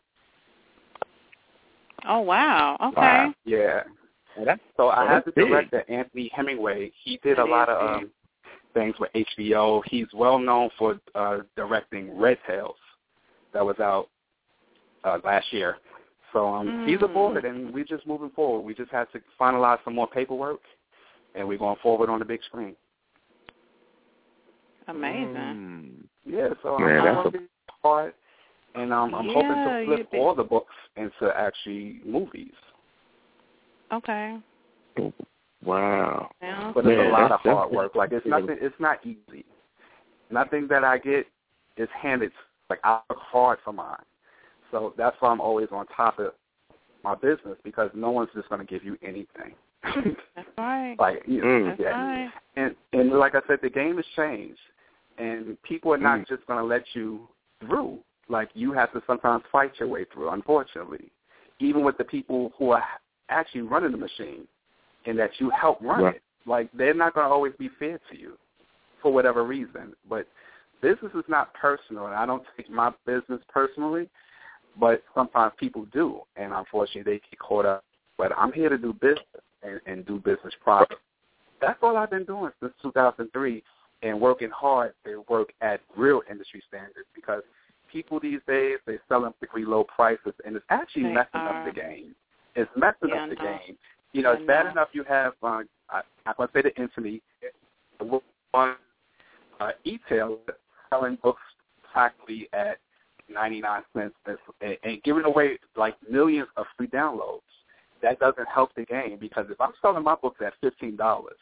Oh 2.07 2.21
wow. 2.21 2.77
Okay. 2.81 3.01
Wow. 3.01 3.33
Yeah. 3.45 3.83
Well, 4.37 4.55
So 4.77 4.89
I 4.89 5.05
have 5.05 5.25
the 5.25 5.31
director 5.31 5.83
Anthony 5.89 6.31
Hemingway. 6.33 6.91
He 7.03 7.19
did 7.23 7.39
a 7.39 7.45
lot 7.45 7.69
of 7.69 7.95
um, 7.97 8.11
things 8.73 8.95
with 8.99 9.11
HBO. 9.13 9.81
He's 9.85 10.07
well 10.13 10.39
known 10.39 10.69
for 10.77 10.99
uh, 11.15 11.39
directing 11.55 12.17
Red 12.17 12.37
Tails, 12.47 12.75
that 13.53 13.65
was 13.65 13.79
out 13.79 14.09
uh, 15.03 15.19
last 15.23 15.51
year. 15.51 15.77
So 16.33 16.47
um, 16.47 16.83
he's 16.85 16.99
Mm. 16.99 17.03
aboard, 17.03 17.45
and 17.45 17.73
we're 17.73 17.83
just 17.83 18.07
moving 18.07 18.29
forward. 18.29 18.61
We 18.61 18.73
just 18.73 18.91
have 18.91 19.11
to 19.11 19.21
finalize 19.39 19.83
some 19.83 19.95
more 19.95 20.07
paperwork, 20.07 20.61
and 21.35 21.47
we're 21.47 21.57
going 21.57 21.77
forward 21.83 22.09
on 22.09 22.19
the 22.19 22.25
big 22.25 22.41
screen. 22.43 22.75
Amazing. 24.87 25.35
Mm. 25.35 26.07
Yeah, 26.25 26.49
so 26.63 26.77
Man, 26.79 26.99
I'm 26.99 27.03
that's 27.05 27.25
working 27.25 27.47
hard, 27.83 28.13
and 28.75 28.93
um, 28.93 29.13
I'm 29.13 29.27
hoping 29.27 29.49
to 29.49 29.85
flip 29.85 30.07
all 30.13 30.33
the 30.33 30.43
books 30.43 30.73
into 30.95 31.31
actually 31.35 31.99
movies. 32.05 32.53
Okay. 33.93 34.37
Wow. 35.63 36.31
Well, 36.41 36.71
But 36.73 36.85
it's 36.87 36.97
Man, 36.97 37.07
a 37.07 37.09
lot 37.09 37.31
of 37.31 37.39
hard 37.41 37.71
work. 37.71 37.95
Like 37.95 38.11
it's 38.11 38.25
nothing. 38.25 38.57
It's 38.59 38.75
not 38.79 39.05
easy. 39.05 39.45
Nothing 40.31 40.67
that 40.69 40.83
I 40.83 40.97
get 40.97 41.27
is 41.77 41.89
handed. 41.99 42.31
Like 42.69 42.79
I 42.83 42.99
work 43.09 43.19
hard 43.19 43.59
for 43.63 43.73
mine, 43.73 43.97
so 44.71 44.93
that's 44.97 45.15
why 45.19 45.29
I'm 45.29 45.41
always 45.41 45.67
on 45.71 45.85
top 45.87 46.19
of 46.19 46.31
my 47.03 47.15
business 47.15 47.57
because 47.63 47.89
no 47.93 48.11
one's 48.11 48.29
just 48.33 48.47
going 48.49 48.65
to 48.65 48.67
give 48.67 48.83
you 48.83 48.97
anything. 49.03 49.53
that's 50.35 50.47
right. 50.57 50.95
like 50.99 51.23
you 51.27 51.41
know, 51.41 51.47
Mm. 51.47 51.67
That's 51.69 51.79
yeah. 51.81 51.89
right. 51.89 52.31
and 52.55 52.75
and 52.93 53.11
like 53.11 53.35
I 53.35 53.41
said, 53.47 53.59
the 53.61 53.69
game 53.69 53.97
has 53.97 54.05
changed, 54.15 54.59
and 55.17 55.61
people 55.63 55.93
are 55.93 55.97
not 55.97 56.19
Mm. 56.19 56.27
just 56.27 56.45
going 56.47 56.59
to 56.59 56.65
let 56.65 56.83
you 56.93 57.27
through. 57.59 57.99
Like 58.29 58.49
you 58.53 58.71
have 58.71 58.91
to 58.93 59.01
sometimes 59.05 59.43
fight 59.51 59.73
your 59.79 59.89
way 59.89 60.05
through. 60.13 60.29
Unfortunately, 60.29 61.11
even 61.59 61.83
with 61.83 61.97
the 61.97 62.05
people 62.05 62.53
who 62.57 62.71
are 62.71 62.83
actually 63.31 63.61
running 63.61 63.91
the 63.91 63.97
machine, 63.97 64.47
and 65.05 65.17
that 65.17 65.31
you 65.39 65.49
help 65.49 65.81
run 65.81 66.03
Right. 66.03 66.15
it, 66.15 66.21
like 66.45 66.69
they're 66.73 66.93
not 66.93 67.13
going 67.13 67.25
to 67.25 67.31
always 67.31 67.53
be 67.57 67.69
fair 67.79 67.99
to 68.11 68.17
you, 68.17 68.37
for 69.01 69.11
whatever 69.11 69.43
reason. 69.43 69.95
But 70.07 70.27
business 70.81 71.11
is 71.15 71.23
not 71.27 71.53
personal, 71.53 72.05
and 72.07 72.15
I 72.15 72.25
don't 72.25 72.43
take 72.55 72.69
my 72.69 72.91
business 73.05 73.41
personally. 73.49 74.09
But 74.79 75.03
sometimes 75.13 75.53
people 75.57 75.85
do, 75.91 76.21
and 76.37 76.53
unfortunately, 76.53 77.11
they 77.13 77.19
get 77.29 77.39
caught 77.39 77.65
up. 77.65 77.83
But 78.17 78.31
I'm 78.37 78.53
here 78.53 78.69
to 78.69 78.77
do 78.77 78.93
business 78.93 79.25
and, 79.63 79.81
and 79.85 80.05
do 80.05 80.17
business 80.17 80.53
proper. 80.63 80.95
That's 81.59 81.77
all 81.81 81.97
I've 81.97 82.09
been 82.09 82.23
doing 82.23 82.51
since 82.61 82.73
2003, 82.81 83.63
and 84.03 84.19
working 84.21 84.49
hard 84.49 84.93
to 85.05 85.25
work 85.29 85.51
at 85.61 85.81
real 85.97 86.21
industry 86.29 86.63
standards 86.67 87.07
because 87.13 87.43
people 87.91 88.19
these 88.19 88.39
days 88.47 88.77
they 88.85 88.97
sell 89.09 89.21
them 89.23 89.33
particularly 89.33 89.69
low 89.69 89.83
prices, 89.83 90.33
and 90.45 90.55
it's 90.55 90.65
actually 90.69 91.03
They 91.03 91.13
messing 91.13 91.41
are. 91.41 91.49
up 91.49 91.65
the 91.65 91.79
game. 91.79 92.15
It's 92.55 92.69
messing 92.75 93.09
Yeah, 93.09 93.23
up 93.23 93.29
the 93.29 93.39
I 93.39 93.57
game. 93.65 93.77
You 94.13 94.23
know, 94.23 94.31
I 94.31 94.35
it's 94.35 94.47
bad 94.47 94.65
know. 94.65 94.71
enough 94.71 94.89
you 94.93 95.03
have. 95.05 95.33
Uh, 95.41 95.63
I, 95.89 96.01
I'm 96.25 96.33
gonna 96.37 96.49
say 96.53 96.61
the 96.63 96.75
infamy. 96.81 97.21
One 98.51 98.75
uh, 99.59 99.71
e-tail 99.85 100.39
selling 100.89 101.17
books 101.23 101.41
practically 101.93 102.49
at 102.53 102.79
99 103.31 103.83
cents 103.95 104.15
and, 104.25 104.77
and 104.83 105.03
giving 105.03 105.23
away 105.23 105.57
like 105.75 105.95
millions 106.09 106.47
of 106.57 106.65
free 106.77 106.87
downloads. 106.87 107.41
That 108.01 108.19
doesn't 108.19 108.47
help 108.53 108.73
the 108.75 108.83
game 108.83 109.17
because 109.19 109.45
if 109.49 109.61
I'm 109.61 109.71
selling 109.81 110.03
my 110.03 110.15
books 110.15 110.41
at 110.43 110.53
fifteen 110.59 110.95
dollars, 110.95 111.37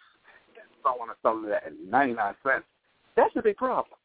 and 0.55 0.65
someone 0.83 1.09
is 1.09 1.15
selling 1.21 1.45
it 1.45 1.51
at 1.65 1.71
99 1.89 2.35
cents, 2.43 2.65
that's 3.15 3.33
a 3.37 3.41
big 3.41 3.55
problem. 3.55 3.97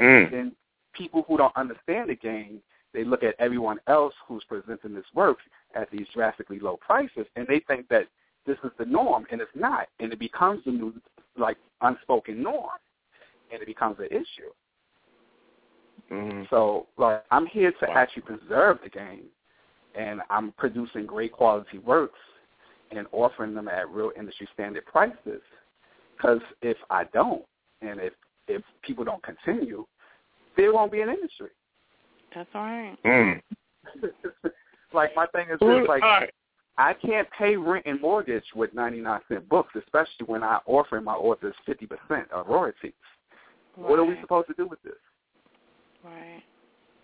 Mm. 0.00 0.30
Then 0.32 0.52
people 0.92 1.24
who 1.28 1.36
don't 1.36 1.56
understand 1.56 2.10
the 2.10 2.16
game, 2.16 2.60
they 2.94 3.04
look 3.04 3.22
at 3.22 3.34
everyone 3.38 3.78
else 3.88 4.14
who's 4.26 4.44
presenting 4.48 4.94
this 4.94 5.04
work 5.14 5.38
at 5.74 5.90
these 5.90 6.06
drastically 6.14 6.60
low 6.60 6.76
prices, 6.76 7.26
and 7.36 7.46
they 7.46 7.60
think 7.60 7.88
that 7.88 8.06
this 8.46 8.56
is 8.64 8.70
the 8.78 8.84
norm, 8.84 9.26
and 9.30 9.40
it's 9.40 9.50
not, 9.54 9.88
and 10.00 10.12
it 10.12 10.18
becomes 10.18 10.64
the 10.64 10.70
new 10.70 10.94
like 11.36 11.56
unspoken 11.82 12.42
norm, 12.42 12.78
and 13.52 13.60
it 13.60 13.66
becomes 13.66 13.98
an 13.98 14.06
issue. 14.06 14.52
Mm. 16.10 16.48
So, 16.50 16.86
like, 16.96 17.24
I'm 17.30 17.46
here 17.46 17.72
to 17.72 17.86
Wow. 17.86 17.94
actually 17.96 18.22
preserve 18.22 18.78
the 18.82 18.90
game, 18.90 19.24
and 19.94 20.20
I'm 20.30 20.52
producing 20.52 21.06
great 21.06 21.32
quality 21.32 21.78
works 21.78 22.18
and 22.90 23.06
offering 23.10 23.54
them 23.54 23.68
at 23.68 23.88
real 23.88 24.12
industry 24.16 24.48
standard 24.52 24.86
prices. 24.86 25.42
Because 26.16 26.40
if 26.62 26.76
I 26.90 27.04
don't, 27.04 27.44
and 27.80 28.00
if 28.00 28.12
if 28.46 28.62
people 28.82 29.04
don't 29.04 29.22
continue, 29.22 29.86
there 30.56 30.72
won't 30.72 30.92
be 30.92 31.00
an 31.00 31.08
industry. 31.08 31.50
That's 32.34 32.54
right. 32.54 32.96
Mm. 33.04 33.40
like 34.92 35.10
my 35.14 35.26
thing 35.26 35.48
is 35.50 35.58
Well, 35.60 35.80
this, 35.80 35.88
like 35.88 36.02
all 36.02 36.20
right. 36.20 36.30
I 36.76 36.92
can't 36.94 37.28
pay 37.38 37.56
rent 37.56 37.86
and 37.86 38.00
mortgage 38.00 38.44
with 38.54 38.74
99 38.74 39.20
cent 39.28 39.48
books, 39.48 39.74
especially 39.76 40.26
when 40.26 40.42
I 40.42 40.58
offer 40.66 41.00
my 41.00 41.14
authors 41.14 41.54
50% 41.68 42.30
of 42.32 42.48
royalties. 42.48 42.92
What 43.76 43.98
are 43.98 44.04
we 44.04 44.16
supposed 44.20 44.48
to 44.48 44.54
do 44.54 44.66
with 44.66 44.82
this? 44.82 44.94
Right. 46.04 46.42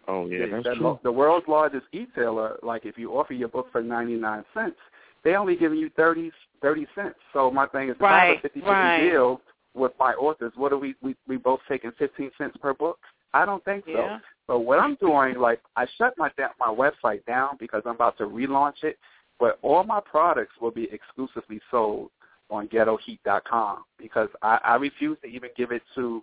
Oh 0.08 0.26
yeah, 0.26 0.46
the, 0.46 0.50
that's 0.50 0.64
the, 0.64 0.74
true. 0.74 0.98
the 1.04 1.12
world's 1.12 1.46
largest 1.46 1.86
e-tailer, 1.92 2.58
like 2.62 2.84
if 2.84 2.98
you 2.98 3.12
offer 3.12 3.32
your 3.32 3.48
book 3.48 3.68
for 3.70 3.82
99 3.82 4.44
cents, 4.54 4.76
they 5.22 5.34
only 5.34 5.54
giving 5.56 5.78
you 5.78 5.90
thirty 5.96 6.32
thirty 6.62 6.86
cents. 6.94 7.16
So 7.32 7.50
my 7.50 7.66
thing 7.66 7.90
is, 7.90 7.96
if 7.96 8.02
I 8.02 8.10
Right, 8.10 8.28
have 8.28 8.38
a 8.38 8.40
50 8.40 8.60
right. 8.62 9.10
deal 9.10 9.40
with 9.74 9.92
my 10.00 10.12
authors, 10.14 10.52
what 10.56 10.72
are 10.72 10.78
we, 10.78 10.94
we 11.02 11.14
we 11.28 11.36
both 11.36 11.60
taking 11.68 11.92
fifteen 11.98 12.30
cents 12.38 12.56
per 12.60 12.72
book? 12.72 12.98
I 13.32 13.44
don't 13.44 13.64
think 13.64 13.84
so. 13.86 13.92
Yeah. 13.92 14.18
So 14.46 14.58
what 14.58 14.80
I'm 14.80 14.96
doing, 14.96 15.38
like, 15.38 15.60
I 15.76 15.86
shut 15.96 16.14
my 16.18 16.30
da- 16.36 16.48
my 16.58 16.66
website 16.66 17.24
down 17.26 17.56
because 17.58 17.82
I'm 17.86 17.94
about 17.94 18.18
to 18.18 18.24
relaunch 18.24 18.82
it, 18.82 18.98
but 19.38 19.58
all 19.62 19.84
my 19.84 20.00
products 20.00 20.52
will 20.60 20.72
be 20.72 20.88
exclusively 20.92 21.60
sold 21.70 22.10
on 22.50 22.66
GhettoHeat.com 22.68 23.84
because 23.96 24.28
I, 24.42 24.58
I 24.64 24.74
refuse 24.74 25.16
to 25.22 25.28
even 25.28 25.50
give 25.56 25.70
it 25.70 25.82
to 25.94 26.22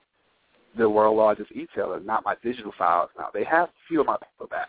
the 0.78 0.90
world 0.90 1.18
largest 1.18 1.52
e-tailer, 1.54 2.02
not 2.02 2.26
my 2.26 2.36
digital 2.44 2.74
files 2.78 3.10
now. 3.18 3.30
They 3.34 3.46
have 3.46 3.70
a 3.70 3.74
few 3.88 4.02
of 4.02 4.08
my 4.08 4.18
paperbacks, 4.18 4.68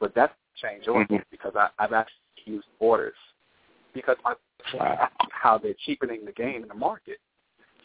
but 0.00 0.14
that's 0.14 0.34
changed 0.60 0.88
over 0.88 1.04
Mhm. 1.04 1.22
because 1.30 1.54
I, 1.54 1.68
I've 1.78 1.92
actually 1.92 2.20
used 2.44 2.66
orders 2.80 3.14
because 3.94 4.16
my 4.24 4.34
Wow. 4.74 5.08
how 5.30 5.58
they're 5.58 5.74
cheapening 5.84 6.24
the 6.24 6.32
game 6.32 6.62
in 6.62 6.68
the 6.68 6.74
market. 6.74 7.18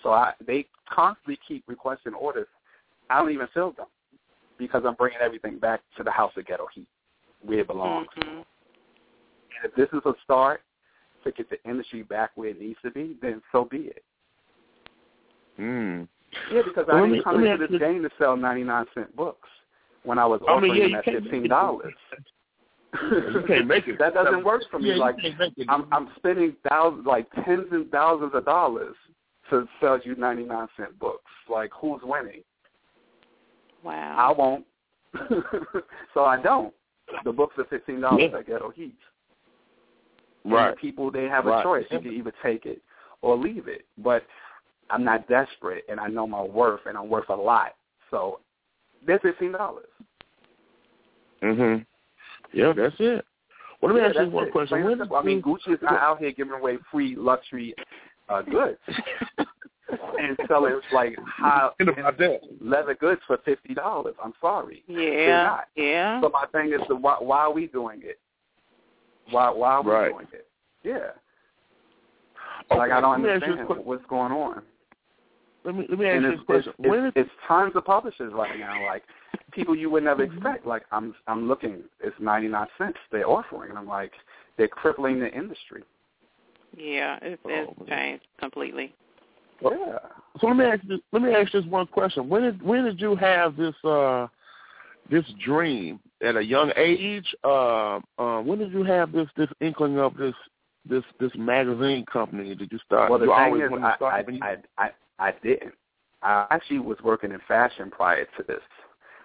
So 0.02 0.12
I 0.12 0.34
they 0.46 0.68
constantly 0.90 1.38
keep 1.48 1.64
requesting 1.68 2.14
orders. 2.14 2.48
I 3.12 3.20
don't 3.20 3.32
even 3.32 3.48
fill 3.54 3.72
them 3.72 3.88
because 4.58 4.84
I'm 4.86 4.96
bringing 4.96 5.20
everything 5.22 5.60
back 5.60 5.82
to 5.98 6.04
the 6.04 6.12
house 6.12 6.32
of 6.38 6.46
ghetto 6.46 6.68
heat 6.74 6.88
where 7.42 7.60
it 7.60 7.68
belongs. 7.68 8.08
Mhm. 8.18 8.46
And 9.56 9.66
if 9.66 9.76
this 9.76 9.90
is 9.94 10.06
a 10.06 10.16
start 10.24 10.62
to 11.24 11.32
get 11.32 11.50
the 11.50 11.62
industry 11.68 12.04
back 12.04 12.32
where 12.36 12.50
it 12.50 12.60
needs 12.60 12.80
to 12.82 12.92
be, 12.92 13.18
then 13.22 13.42
so 13.52 13.66
be 13.66 13.88
it. 13.88 14.04
Mm. 15.60 16.08
Yeah, 16.50 16.62
because 16.62 16.88
Well, 16.88 16.98
I 16.98 17.02
didn't 17.02 17.12
me- 17.18 17.24
come 17.24 17.44
into 17.44 17.68
this 17.68 17.80
game 17.80 18.04
to 18.04 18.10
sell 18.18 18.38
99 18.38 18.88
cent 18.94 19.14
books 19.16 19.50
when 20.04 20.18
I 20.18 20.26
was 20.26 20.42
I 20.48 20.60
mean, 20.60 20.74
yeah, 20.76 20.84
them 20.84 20.92
you 20.92 20.98
at 20.98 21.06
can't 21.06 21.24
fifteen 21.24 21.48
dollars. 21.50 21.94
You 23.02 23.44
can't 23.48 23.68
make 23.68 23.88
it. 23.88 23.98
that 24.00 24.14
doesn't 24.14 24.44
work 24.44 24.64
for 24.70 24.80
me. 24.80 24.90
Yeah, 24.92 24.96
like 24.96 25.18
can't 25.20 25.38
make 25.38 25.54
it. 25.58 25.68
I'm 25.70 25.88
I'm 25.92 26.10
spending 26.16 26.56
thousands, 26.68 27.06
like 27.06 27.30
tens 27.46 27.68
and 27.72 27.90
thousands 27.92 28.34
of 28.34 28.46
dollars 28.46 28.96
to 29.50 29.68
sell 29.80 30.00
you 30.00 30.16
99 30.16 30.68
cent 30.78 30.98
books. 30.98 31.30
Like 31.50 31.72
who's 31.74 32.02
winning? 32.04 32.44
I 33.90 34.32
won't. 34.32 34.66
so 36.14 36.24
I 36.26 36.42
don't. 36.42 36.74
The 37.26 37.32
books 37.32 37.56
are 37.58 37.66
fifteen 37.66 38.00
dollars 38.02 38.30
Yeah. 38.32 38.40
at 38.40 38.48
Ghetto 38.48 38.70
Heat. 38.70 38.96
And 40.44 40.54
Right. 40.54 40.78
People 40.78 41.12
they 41.12 41.26
have 41.26 41.46
a 41.46 41.50
Right. 41.50 41.64
choice. 41.64 41.86
You 41.92 42.00
can 42.00 42.14
either 42.14 42.34
take 42.42 42.66
it 42.66 42.82
or 43.22 43.36
leave 43.36 43.68
it. 43.68 43.86
But 43.98 44.26
I'm 44.90 45.04
not 45.04 45.28
desperate, 45.28 45.86
and 45.90 46.00
I 46.00 46.08
know 46.08 46.26
my 46.28 46.42
worth, 46.42 46.86
and 46.86 46.98
I'm 46.98 47.10
worth 47.10 47.30
a 47.30 47.36
lot. 47.36 47.76
So 48.10 48.40
they're 49.06 49.20
fifteen 49.20 49.52
dollars. 49.52 49.88
Mhm. 51.42 51.86
Yeah, 52.54 52.74
that's 52.74 52.96
it. 53.00 53.26
Well, 53.82 53.94
let 53.94 53.96
me 53.96 54.02
Yeah, 54.02 54.08
ask 54.22 54.30
you 54.30 54.36
one 54.36 54.48
it. 54.48 54.52
question. 54.52 54.84
When. 54.84 55.02
I 55.14 55.22
mean, 55.24 55.42
Gucci 55.42 55.74
is 55.74 55.82
not 55.82 55.94
out 56.00 56.20
here 56.20 56.32
giving 56.32 56.54
away 56.54 56.78
free 56.92 57.16
luxury 57.16 57.74
uh, 58.30 58.42
goods 58.44 58.80
and 60.20 60.38
selling 60.48 60.80
like 60.94 61.16
high 61.26 61.70
Think 61.78 62.42
leather 62.62 62.96
goods 62.96 63.22
for 63.28 63.38
fifty 63.46 63.74
dollars. 63.74 64.16
I'm 64.24 64.34
sorry. 64.42 64.84
Yeah. 64.88 65.44
not. 65.44 65.68
Yeah. 65.76 66.22
So 66.22 66.30
my 66.30 66.46
thing 66.52 66.74
is, 66.74 66.82
the, 66.88 66.96
why, 66.96 67.18
why 67.20 67.40
are 67.40 67.52
we 67.54 67.68
doing 67.68 68.02
it? 68.04 68.20
Why 69.30 69.50
why 69.50 69.74
are 69.74 69.84
we 69.84 69.92
Right. 69.92 70.12
doing 70.12 70.28
it? 70.34 70.48
Yeah. 70.84 71.12
Okay, 72.72 72.78
Like 72.80 72.92
I 72.92 73.02
don't 73.02 73.12
let 73.12 73.22
me 73.22 73.30
ask 73.30 73.46
you 73.46 73.54
a 73.54 73.58
understand 73.60 73.86
what's 73.86 74.06
going 74.08 74.32
on. 74.32 74.62
Let 75.64 75.76
me 75.76 75.86
let 75.90 76.00
me 76.00 76.06
ask 76.08 76.16
And 76.16 76.26
you 76.26 76.32
it's, 76.32 76.40
this 76.40 76.46
question. 76.46 76.74
it's, 76.80 76.90
when 76.90 77.06
it's, 77.06 77.18
is 77.18 77.24
it's 77.26 77.32
tons 77.48 77.74
of 77.76 77.86
publishers 77.86 78.34
right 78.34 78.60
now, 78.60 78.86
like 78.86 79.04
people 79.52 79.76
you 79.76 79.90
would 79.90 80.04
never 80.04 80.26
mm-hmm. 80.26 80.38
expect. 80.38 80.66
Like 80.66 80.84
I'm 80.92 81.14
I'm 81.28 81.48
looking, 81.48 81.84
it's 82.04 82.16
ninety 82.20 82.48
nine 82.48 82.68
cents 82.78 82.98
they're 83.12 83.30
offering, 83.30 83.70
and 83.70 83.78
I'm 83.78 83.88
like, 83.88 84.12
they're 84.58 84.68
crippling 84.68 85.20
the 85.20 85.32
industry. 85.32 85.84
Yeah. 86.78 87.20
It's, 87.22 87.42
oh, 87.46 87.50
it's 87.50 87.72
Oh, 87.80 87.84
man. 87.86 87.90
changed 87.90 88.26
completely. 88.40 88.96
Yeah. 89.62 89.98
so? 90.40 90.48
Let 90.48 90.56
me 90.56 90.66
ask 90.66 90.82
you. 90.88 91.00
Let 91.12 91.22
me 91.22 91.34
ask 91.34 91.54
you 91.54 91.62
this 91.62 91.70
one 91.70 91.88
question. 91.88 92.30
When 92.30 92.44
did 92.44 92.62
when 92.62 92.84
did 92.86 93.00
you 93.00 93.16
have 93.16 93.56
this 93.56 93.76
uh 93.84 94.28
this 95.10 95.26
dream 95.44 96.00
at 96.24 96.36
a 96.36 96.44
young 96.44 96.72
age? 96.76 97.36
Uh, 97.44 98.00
uh, 98.18 98.42
when 98.42 98.60
did 98.60 98.72
you 98.72 98.84
have 98.84 99.12
this 99.12 99.28
this 99.36 99.50
inkling 99.60 100.00
of 100.00 100.16
this 100.16 100.36
this 100.88 101.04
this 101.20 101.32
magazine 101.36 102.06
company? 102.12 102.56
Did 102.56 102.72
you 102.72 102.80
start? 102.86 103.10
Well, 103.10 103.20
the 103.20 103.26
you 103.26 103.36
thing 103.36 103.78
is, 103.78 103.84
I, 103.84 104.06
I, 104.06 104.24
you- 104.28 104.40
I, 104.42 104.56
I, 104.78 104.90
I 105.20 105.34
didn't. 105.44 105.74
I 106.24 106.46
actually 106.52 106.80
was 106.80 106.98
working 107.04 107.32
in 107.32 107.40
fashion 107.48 107.90
prior 107.90 108.26
to 108.38 108.44
this. 108.48 108.62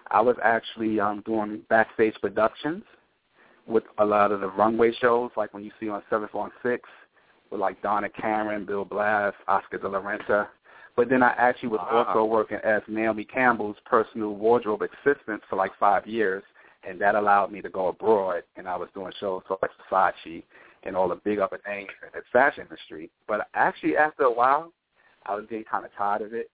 I 0.09 0.21
was 0.21 0.35
actually 0.43 0.99
um, 0.99 1.21
doing 1.25 1.61
backstage 1.69 2.15
productions 2.21 2.83
with 3.67 3.83
a 3.97 4.05
lot 4.05 4.31
of 4.31 4.39
the 4.39 4.47
runway 4.47 4.93
shows, 4.99 5.29
like 5.35 5.53
when 5.53 5.63
you 5.63 5.71
see 5.79 5.89
on 5.89 6.01
Seventh 6.09 6.33
on 6.33 6.51
Sixth, 6.63 6.89
with 7.51 7.59
like 7.59 7.81
Donna 7.81 8.09
Karan, 8.09 8.65
Bill 8.65 8.85
Blass, 8.85 9.33
Oscar 9.47 9.77
de 9.77 9.87
la 9.87 9.99
Renta. 9.99 10.47
But 10.95 11.09
then 11.09 11.21
I 11.21 11.33
actually 11.37 11.69
was 11.69 11.79
Wow. 11.91 12.05
also 12.05 12.25
working 12.25 12.57
as 12.63 12.81
Naomi 12.87 13.23
Campbell's 13.23 13.77
personal 13.85 14.35
wardrobe 14.35 14.81
assistant 14.81 15.43
for 15.49 15.55
like 15.55 15.71
five 15.79 16.07
years, 16.07 16.43
and 16.83 16.99
that 16.99 17.15
allowed 17.15 17.51
me 17.51 17.61
to 17.61 17.69
go 17.69 17.87
abroad. 17.87 18.43
And 18.55 18.67
I 18.67 18.75
was 18.75 18.89
doing 18.93 19.11
shows 19.19 19.43
for 19.47 19.57
like 19.61 19.71
Versace 19.89 20.43
and 20.83 20.95
all 20.95 21.07
the 21.07 21.15
big 21.15 21.39
upper 21.39 21.59
names 21.67 21.89
in 22.01 22.09
the 22.13 22.21
fashion 22.31 22.63
industry. 22.63 23.11
But 23.27 23.47
actually, 23.53 23.97
after 23.97 24.23
a 24.23 24.31
while, 24.31 24.73
I 25.25 25.35
was 25.35 25.45
getting 25.49 25.65
kind 25.65 25.85
of 25.85 25.91
tired 25.95 26.21
of 26.21 26.33
it, 26.33 26.49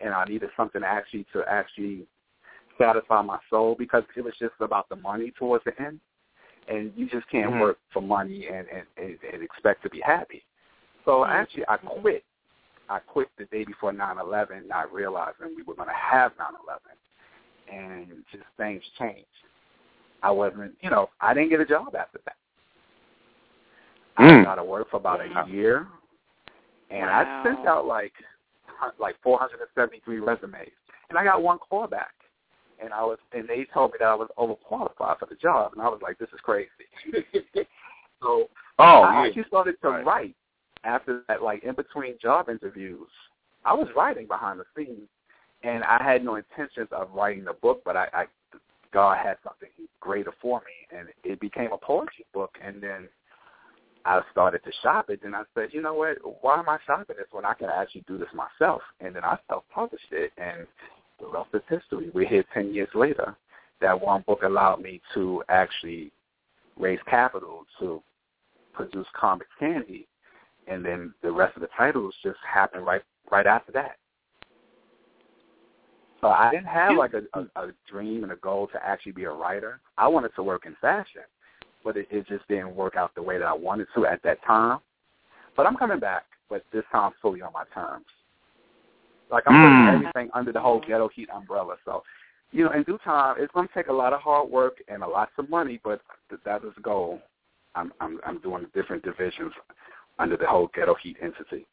and 0.00 0.14
I 0.14 0.24
needed 0.24 0.50
something 0.56 0.82
actually 0.84 1.26
to 1.32 1.42
actually 1.48 2.06
satisfy 2.78 3.22
my 3.22 3.38
soul 3.50 3.74
because 3.78 4.04
it 4.16 4.22
was 4.22 4.34
just 4.38 4.54
about 4.60 4.88
the 4.88 4.96
money 4.96 5.32
towards 5.38 5.64
the 5.64 5.72
end, 5.80 6.00
and 6.68 6.92
you 6.96 7.08
just 7.08 7.28
can't 7.28 7.52
Mhm. 7.52 7.60
work 7.60 7.78
for 7.90 8.00
money 8.00 8.46
and, 8.48 8.68
and, 8.68 8.86
and, 8.96 9.18
and 9.32 9.42
expect 9.42 9.82
to 9.82 9.90
be 9.90 10.00
happy. 10.00 10.44
So 11.04 11.24
actually, 11.24 11.64
I 11.68 11.76
quit. 11.78 12.24
I 12.88 12.98
quit 13.00 13.28
the 13.38 13.44
day 13.46 13.64
before 13.64 13.92
9/11, 13.92 14.66
not 14.66 14.92
realizing 14.92 15.54
we 15.56 15.62
were 15.62 15.74
going 15.74 15.88
to 15.88 15.94
have 15.94 16.36
9/11, 16.36 16.96
and 17.68 18.24
just 18.30 18.44
things 18.56 18.82
changed. 18.98 19.26
I 20.22 20.30
wasn't, 20.30 20.76
you 20.80 20.90
know, 20.90 21.10
I 21.20 21.34
didn't 21.34 21.50
get 21.50 21.60
a 21.60 21.64
job 21.64 21.94
after 21.94 22.20
that. 22.24 22.36
I 24.16 24.22
Mm. 24.22 24.38
was 24.40 24.46
out 24.46 24.58
of 24.58 24.66
work 24.66 24.88
for 24.90 24.98
about 24.98 25.20
a 25.20 25.48
year, 25.48 25.88
and 26.90 27.10
I 27.10 27.26
sent 27.42 27.66
out 27.66 27.86
like 27.86 28.12
like 28.98 29.16
473 29.22 30.18
resumes, 30.20 30.70
and 31.08 31.18
I 31.18 31.24
got 31.24 31.42
one 31.42 31.58
call 31.58 31.86
back. 31.86 32.14
And 32.82 32.92
I 32.92 33.02
was, 33.02 33.18
and 33.32 33.48
they 33.48 33.66
told 33.72 33.92
me 33.92 33.98
that 34.00 34.08
I 34.08 34.14
was 34.14 34.28
overqualified 34.38 35.18
for 35.18 35.26
the 35.28 35.36
job, 35.36 35.72
and 35.72 35.82
I 35.82 35.88
was 35.88 36.00
like, 36.02 36.18
"This 36.18 36.28
is 36.32 36.40
crazy." 36.42 36.68
so 38.22 38.48
oh 38.78 39.02
I 39.02 39.22
yeah. 39.22 39.28
actually 39.28 39.44
started 39.44 39.76
to 39.82 39.88
Right. 39.90 40.06
write 40.06 40.36
after 40.84 41.22
that, 41.28 41.42
like 41.42 41.62
in 41.64 41.74
between 41.74 42.18
job 42.20 42.48
interviews. 42.48 43.08
I 43.64 43.74
was 43.74 43.88
writing 43.94 44.26
behind 44.26 44.58
the 44.58 44.64
scenes, 44.76 45.08
and 45.62 45.84
I 45.84 46.02
had 46.02 46.24
no 46.24 46.34
intentions 46.36 46.88
of 46.90 47.12
writing 47.12 47.44
the 47.44 47.52
book, 47.52 47.82
but 47.84 47.96
I, 47.96 48.08
I 48.12 48.24
God 48.92 49.18
had 49.18 49.36
something 49.42 49.68
greater 50.00 50.32
for 50.40 50.60
me, 50.60 50.98
and 50.98 51.08
it 51.24 51.40
became 51.40 51.72
a 51.72 51.78
poetry 51.78 52.26
book. 52.34 52.56
And 52.62 52.82
then 52.82 53.08
I 54.04 54.20
started 54.30 54.62
to 54.64 54.72
shop 54.82 55.10
it, 55.10 55.20
and 55.24 55.34
I 55.34 55.42
said, 55.54 55.68
you 55.72 55.80
know 55.80 55.94
what? 55.94 56.18
Why 56.42 56.58
am 56.58 56.68
I 56.68 56.78
shopping 56.86 57.16
this 57.16 57.26
when 57.30 57.44
I 57.44 57.54
can 57.54 57.68
actually 57.70 58.04
do 58.06 58.18
this 58.18 58.28
myself? 58.34 58.82
And 59.00 59.14
then 59.14 59.24
I 59.24 59.38
self-published 59.48 60.12
it, 60.12 60.32
and 60.36 60.66
the 61.22 61.28
rest 61.28 61.48
is 61.54 61.62
history. 61.68 62.10
We're 62.12 62.28
here 62.28 62.44
ten 62.52 62.74
years 62.74 62.88
later. 62.94 63.36
That 63.80 64.00
one 64.00 64.22
book 64.26 64.42
allowed 64.42 64.82
me 64.82 65.00
to 65.14 65.42
actually 65.48 66.12
raise 66.78 67.00
capital 67.08 67.64
to 67.80 68.02
produce 68.72 69.06
Convicts 69.18 69.52
Candy, 69.58 70.06
and 70.66 70.84
then 70.84 71.14
the 71.22 71.30
rest 71.32 71.56
of 71.56 71.62
the 71.62 71.68
titles 71.76 72.14
just 72.22 72.38
happened 72.46 72.84
right 72.84 73.02
right 73.30 73.46
after 73.46 73.72
that. 73.72 73.96
So 76.20 76.28
I 76.28 76.50
didn't 76.52 76.66
have 76.66 76.96
like 76.96 77.14
a, 77.14 77.22
a, 77.38 77.42
a 77.56 77.72
dream 77.90 78.22
and 78.22 78.32
a 78.32 78.36
goal 78.36 78.68
to 78.68 78.84
actually 78.84 79.12
be 79.12 79.24
a 79.24 79.32
writer. 79.32 79.80
I 79.98 80.06
wanted 80.06 80.30
to 80.36 80.42
work 80.42 80.66
in 80.66 80.76
fashion, 80.80 81.22
but 81.82 81.96
it, 81.96 82.06
it 82.10 82.28
just 82.28 82.46
didn't 82.46 82.76
work 82.76 82.94
out 82.94 83.12
the 83.16 83.22
way 83.22 83.38
that 83.38 83.44
I 83.44 83.52
wanted 83.52 83.88
to 83.96 84.06
at 84.06 84.22
that 84.22 84.38
time. 84.44 84.78
But 85.56 85.66
I'm 85.66 85.76
coming 85.76 85.98
back, 85.98 86.24
but 86.48 86.64
this 86.72 86.84
time 86.92 87.10
fully 87.20 87.42
on 87.42 87.52
my 87.52 87.64
terms. 87.74 88.06
Like 89.32 89.44
I'm 89.46 89.54
Mm. 89.54 89.62
putting 89.62 89.94
everything 89.94 90.30
under 90.34 90.52
the 90.52 90.60
whole 90.60 90.80
ghetto 90.80 91.08
heat 91.08 91.30
umbrella. 91.30 91.76
So, 91.84 92.04
you 92.52 92.64
know, 92.64 92.70
in 92.70 92.82
due 92.82 92.98
time, 92.98 93.36
it's 93.38 93.52
going 93.52 93.66
to 93.66 93.74
take 93.74 93.88
a 93.88 93.92
lot 93.92 94.12
of 94.12 94.20
hard 94.20 94.48
work 94.50 94.82
and 94.88 95.02
a 95.02 95.08
lots 95.08 95.32
of 95.38 95.48
money, 95.48 95.80
but 95.82 96.02
th- 96.28 96.42
that 96.44 96.62
is 96.64 96.74
the 96.76 96.82
goal. 96.82 97.20
I'm 97.74 97.92
I'm 98.00 98.20
I'm 98.26 98.38
doing 98.40 98.66
different 98.74 99.02
divisions 99.02 99.52
under 100.18 100.36
the 100.36 100.46
whole 100.46 100.68
ghetto 100.74 100.94
heat 100.94 101.16
entity. 101.20 101.66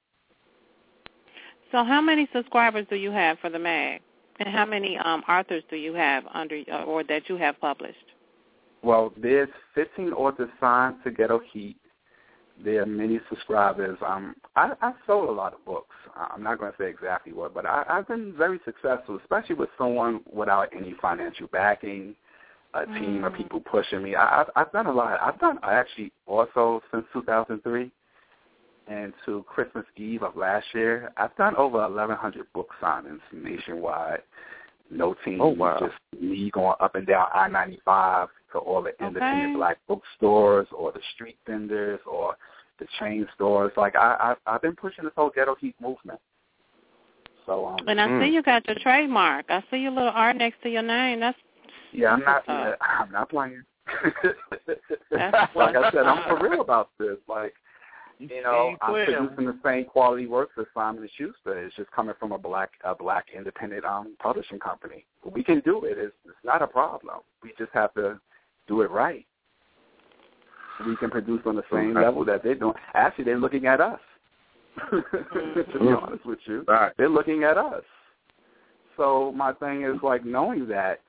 So 1.71 1.83
how 1.83 2.01
many 2.01 2.27
subscribers 2.33 2.87
do 2.89 2.95
you 2.95 3.11
have 3.11 3.37
for 3.39 3.49
the 3.49 3.59
mag? 3.59 4.01
And 4.39 4.47
how 4.47 4.65
many 4.65 4.97
um, 4.97 5.21
authors 5.27 5.63
do 5.69 5.75
you 5.75 5.93
have 5.93 6.23
under 6.33 6.63
uh, 6.71 6.83
or 6.83 7.03
that 7.03 7.27
you 7.27 7.35
have 7.35 7.59
published? 7.59 7.97
Well, 8.81 9.11
there's 9.17 9.49
15 9.75 10.13
authors 10.13 10.49
signed 10.61 10.95
to 11.03 11.11
Ghetto 11.11 11.41
Heat. 11.51 11.75
There 12.63 12.81
are 12.81 12.85
many 12.85 13.19
subscribers. 13.29 13.97
Um, 14.05 14.35
I, 14.55 14.73
I 14.81 14.93
sold 15.07 15.29
a 15.29 15.31
lot 15.31 15.53
of 15.53 15.63
books. 15.65 15.95
I'm 16.15 16.43
not 16.43 16.59
going 16.59 16.71
to 16.71 16.77
say 16.77 16.89
exactly 16.89 17.31
what, 17.31 17.53
but 17.53 17.65
I, 17.65 17.85
I've 17.89 18.07
been 18.07 18.33
very 18.37 18.59
successful, 18.65 19.17
especially 19.21 19.55
with 19.55 19.69
someone 19.77 20.21
without 20.31 20.67
any 20.75 20.93
financial 21.01 21.47
backing. 21.47 22.15
a 22.75 22.85
team 22.85 23.23
of 23.23 23.33
Mm. 23.33 23.37
people 23.37 23.59
pushing 23.61 24.03
me. 24.03 24.13
I, 24.15 24.41
I've, 24.41 24.49
I've 24.55 24.71
done 24.71 24.85
a 24.87 24.91
lot. 24.91 25.19
I've 25.21 25.39
done 25.39 25.57
actually 25.63 26.11
also 26.27 26.81
since 26.91 27.03
2003 27.13 27.91
and 28.87 29.11
to 29.25 29.43
Christmas 29.47 29.85
Eve 29.95 30.21
of 30.23 30.35
last 30.35 30.67
year. 30.75 31.11
I've 31.17 31.35
done 31.35 31.55
over 31.55 31.79
1,100 31.79 32.45
book 32.53 32.69
signings 32.81 33.21
nationwide. 33.33 34.21
No 34.91 35.15
team, 35.25 35.41
Oh, 35.41 35.49
wow. 35.49 35.79
just 35.79 35.95
me 36.21 36.49
going 36.51 36.75
up 36.79 36.93
and 36.95 37.07
down 37.07 37.27
I-95 37.33 38.27
to 38.51 38.57
all 38.59 38.81
the 38.83 38.89
independent 39.03 39.49
Okay. 39.49 39.53
black 39.55 39.77
bookstores 39.87 40.67
or 40.71 40.91
the 40.91 41.01
street 41.15 41.37
vendors 41.47 41.99
or 42.05 42.35
the 42.79 42.87
chain 42.99 43.27
stores. 43.35 43.71
Like 43.77 43.95
I, 43.95 44.35
I, 44.47 44.55
I've 44.55 44.61
been 44.61 44.75
pushing 44.75 45.03
this 45.03 45.13
whole 45.15 45.31
ghetto 45.33 45.55
heat 45.55 45.75
movement. 45.81 46.19
So 47.45 47.65
um, 47.67 47.87
And 47.87 47.99
I 47.99 48.07
Mm. 48.07 48.21
see 48.27 48.33
you 48.33 48.43
got 48.43 48.67
your 48.67 48.77
trademark. 48.79 49.45
I 49.49 49.63
see 49.71 49.77
your 49.77 49.91
little 49.91 50.11
R 50.13 50.33
next 50.33 50.61
to 50.63 50.69
your 50.69 50.83
name. 50.83 51.19
That's 51.19 51.37
Yeah, 51.91 52.13
I'm 52.13 52.19
not. 52.23 52.43
That's 52.47 52.47
what's 52.47 52.81
I'm 52.81 53.11
not 53.11 53.29
playing. 53.29 53.63
Like 55.55 55.75
I 55.75 55.91
said, 55.91 56.05
I'm 56.05 56.23
for 56.23 56.47
real 56.47 56.61
about 56.61 56.89
this. 56.99 57.17
Like, 57.27 57.53
you 58.19 58.43
know, 58.43 58.75
I'm 58.81 58.93
producing 59.05 59.45
the 59.45 59.57
same 59.63 59.85
quality 59.85 60.27
works 60.27 60.53
as 60.59 60.65
Simon 60.73 61.01
and 61.01 61.11
Schuster. 61.17 61.57
It's 61.57 61.75
just 61.75 61.91
coming 61.91 62.13
from 62.19 62.31
a 62.31 62.37
black, 62.37 62.71
a 62.83 62.93
black 62.93 63.27
independent 63.35 63.85
um 63.85 64.15
publishing 64.19 64.59
company. 64.59 65.05
We 65.25 65.43
can 65.43 65.61
do 65.61 65.85
it. 65.85 65.97
It's, 65.97 66.15
it's 66.25 66.35
not 66.43 66.61
a 66.61 66.67
problem. 66.67 67.15
We 67.43 67.53
just 67.57 67.71
have 67.73 67.93
to 67.95 68.19
do 68.67 68.81
it 68.81 68.91
right. 68.91 69.25
We 70.85 70.95
can 70.95 71.09
produce 71.09 71.41
on 71.45 71.55
the 71.55 71.63
same 71.71 71.93
level 71.95 72.23
that 72.25 72.43
they're 72.43 72.55
doing. 72.55 72.73
Actually, 72.93 73.25
they're 73.25 73.37
looking 73.39 73.65
at 73.65 73.81
us. 73.81 73.99
to 74.91 75.03
be 75.73 75.85
Mhm. 75.85 76.01
honest 76.03 76.25
with 76.25 76.39
you, 76.47 76.63
Right. 76.67 76.93
they're 76.97 77.09
looking 77.09 77.43
at 77.43 77.57
us. 77.57 77.83
So 78.95 79.31
my 79.33 79.53
thing 79.53 79.83
is 79.83 80.01
like 80.03 80.23
knowing 80.23 80.67
that 80.67 81.01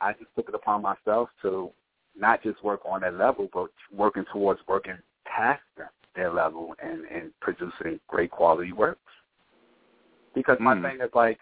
I 0.00 0.12
just 0.12 0.34
took 0.34 0.48
it 0.48 0.54
upon 0.54 0.82
myself 0.82 1.30
to 1.42 1.72
not 2.14 2.42
just 2.42 2.62
work 2.62 2.80
on 2.84 3.00
that 3.02 3.14
level, 3.14 3.48
but 3.52 3.70
working 3.92 4.24
towards 4.32 4.60
working 4.68 4.98
past 5.24 5.62
them, 5.76 5.88
their 6.14 6.32
level 6.32 6.74
and, 6.80 7.04
and 7.06 7.32
producing 7.40 8.00
great 8.08 8.30
quality 8.30 8.72
works. 8.72 9.00
Because 10.34 10.58
my 10.60 10.74
Mm. 10.74 10.82
thing 10.82 11.00
is 11.00 11.14
like, 11.14 11.38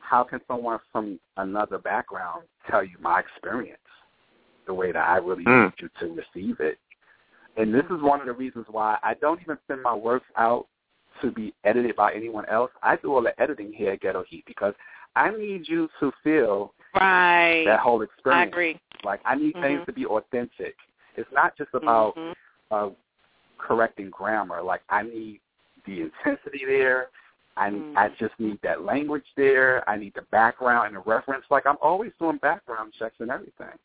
how 0.00 0.24
can 0.24 0.40
someone 0.46 0.78
from 0.92 1.18
another 1.36 1.78
background 1.78 2.44
tell 2.66 2.82
you 2.84 2.96
my 3.00 3.20
experience 3.20 3.80
the 4.66 4.74
way 4.74 4.92
that 4.92 5.08
I 5.08 5.16
really 5.18 5.44
Mm. 5.44 5.64
need 5.66 5.80
you 5.82 5.88
to 6.00 6.14
receive 6.14 6.60
it? 6.60 6.78
And 7.56 7.72
this 7.72 7.84
is 7.84 8.02
one 8.02 8.20
of 8.20 8.26
the 8.26 8.32
reasons 8.32 8.66
why 8.70 8.98
I 9.02 9.14
don't 9.14 9.40
even 9.40 9.58
send 9.68 9.82
my 9.82 9.94
works 9.94 10.26
out 10.36 10.66
to 11.22 11.30
be 11.30 11.54
edited 11.64 11.94
by 11.96 12.12
anyone 12.12 12.44
else. 12.46 12.70
I 12.82 12.96
do 12.96 13.14
all 13.14 13.22
the 13.22 13.40
editing 13.40 13.72
here 13.72 13.92
at 13.92 14.00
Ghetto 14.00 14.24
Heat 14.28 14.44
because 14.46 14.74
I 15.14 15.30
need 15.30 15.68
you 15.68 15.88
to 16.00 16.12
feel 16.24 16.74
right. 16.94 17.64
that 17.64 17.80
whole 17.80 18.02
experience. 18.02 18.46
I 18.46 18.48
agree. 18.48 18.80
Like 19.04 19.20
I 19.24 19.36
need 19.36 19.52
things 19.54 19.80
Mhm. 19.82 19.86
to 19.86 19.92
be 19.92 20.06
authentic. 20.06 20.76
It's 21.16 21.30
not 21.32 21.56
just 21.56 21.72
about 21.74 22.16
Mhm. 22.16 22.34
uh, 22.70 22.90
correcting 23.58 24.10
grammar. 24.10 24.60
Like 24.62 24.82
I 24.88 25.02
need 25.02 25.40
the 25.84 26.02
intensity 26.02 26.64
there. 26.64 27.10
I 27.56 27.70
Mhm. 27.70 27.96
I 27.96 28.08
just 28.08 28.38
need 28.40 28.60
that 28.62 28.82
language 28.82 29.26
there. 29.36 29.88
I 29.88 29.96
need 29.96 30.14
the 30.14 30.22
background 30.22 30.88
and 30.88 30.96
the 30.96 31.00
reference. 31.00 31.48
Like 31.50 31.66
I'm 31.66 31.78
always 31.80 32.12
doing 32.18 32.38
background 32.38 32.92
checks 32.94 33.20
and 33.20 33.30
everything. 33.30 33.78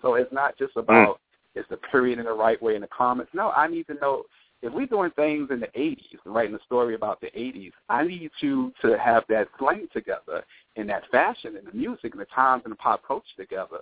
So 0.00 0.14
it's 0.14 0.32
not 0.32 0.56
just 0.56 0.76
about 0.76 1.20
is 1.54 1.64
the 1.70 1.76
period 1.76 2.18
in 2.18 2.24
the 2.24 2.32
right 2.32 2.60
way 2.62 2.74
in 2.74 2.80
the 2.82 2.88
comments. 2.88 3.32
No, 3.34 3.50
I 3.50 3.66
need 3.68 3.86
to 3.88 3.94
know 3.94 4.24
if 4.62 4.72
we're 4.72 4.86
doing 4.86 5.10
things 5.16 5.48
in 5.50 5.60
the 5.60 5.66
80s, 5.68 6.18
and 6.24 6.34
writing 6.34 6.54
a 6.54 6.64
story 6.64 6.94
about 6.94 7.20
the 7.20 7.26
80s, 7.28 7.72
I 7.88 8.04
need 8.06 8.30
you 8.40 8.72
to 8.82 8.96
have 8.96 9.24
that 9.28 9.48
slang 9.58 9.88
together 9.92 10.44
in 10.76 10.86
that 10.86 11.02
fashion 11.10 11.56
and 11.56 11.66
the 11.66 11.72
music 11.76 12.12
and 12.12 12.20
the 12.20 12.26
times 12.26 12.62
and 12.64 12.72
the 12.72 12.76
pop 12.76 13.02
culture 13.06 13.26
together. 13.36 13.78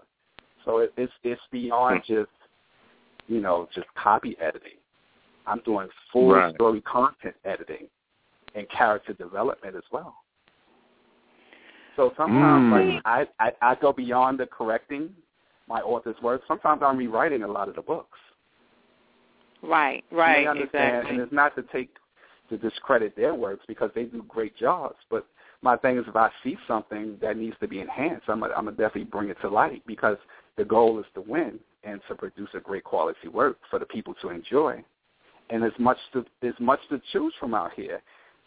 So 0.64 0.78
it, 0.78 0.92
it's 0.96 1.12
it's 1.22 1.40
beyond 1.52 2.02
just 2.06 2.30
you 3.28 3.40
know 3.40 3.68
just 3.74 3.87
copy 3.94 4.37
editing. 4.40 4.78
I'm 5.46 5.61
doing 5.64 5.88
full 6.12 6.30
Right. 6.33 6.54
story 6.54 6.80
content 6.83 7.35
editing 7.44 7.88
and 8.54 8.68
character 8.70 9.12
development 9.12 9.76
as 9.76 9.85
well. 9.92 10.16
So 11.96 12.12
sometimes 12.16 12.64
Mm. 12.70 12.70
like 12.94 13.02
I, 13.04 13.28
I 13.38 13.52
I 13.62 13.74
go 13.76 13.92
beyond 13.92 14.38
the 14.40 14.46
correcting 14.46 15.14
my 15.70 15.80
author's 15.80 16.20
work. 16.20 16.42
Sometimes 16.48 16.83
I'm 16.85 16.98
rewriting 16.98 17.44
a 17.44 17.48
lot 17.48 17.68
of 17.68 17.76
the 17.76 17.83
books. 17.83 18.18
Right, 19.62 20.04
right, 20.11 20.46
exactly. 20.56 21.11
and 21.11 21.20
it's 21.20 21.33
not 21.33 21.54
to 21.54 21.62
take 21.72 21.94
to 22.48 22.59
discredit 22.59 23.14
their 23.14 23.35
works 23.35 23.62
because 23.68 23.90
they 23.94 24.04
do 24.04 24.24
great 24.28 24.56
jobs. 24.56 24.96
But 25.09 25.26
my 25.62 25.76
thing 25.76 25.96
is, 25.98 26.04
if 26.09 26.16
I 26.16 26.30
see 26.42 26.56
something 26.66 27.16
that 27.22 27.37
needs 27.37 27.56
to 27.61 27.68
be 27.68 27.80
enhanced, 27.80 28.24
I'm 28.28 28.40
gonna, 28.40 28.54
I'm 28.54 28.64
gonna 28.64 28.76
definitely 28.76 29.04
bring 29.04 29.28
it 29.28 29.37
to 29.42 29.48
light 29.48 29.83
because 29.87 30.16
the 30.56 30.64
goal 30.64 30.98
is 30.98 31.06
to 31.14 31.20
win 31.20 31.61
and 31.85 32.00
to 32.09 32.14
produce 32.14 32.48
a 32.54 32.61
great 32.61 32.85
quality 32.85 33.28
work 33.28 33.59
for 33.70 33.78
the 33.78 33.87
people 33.87 34.14
to 34.22 34.30
enjoy. 34.30 34.83
And 35.50 35.62
there's 35.62 35.78
much 35.78 35.98
to 36.14 36.24
there's 36.42 36.59
much 36.59 36.80
to 36.88 37.00
choose 37.12 37.33
from 37.38 37.54
out 37.54 37.72
here. 37.76 38.02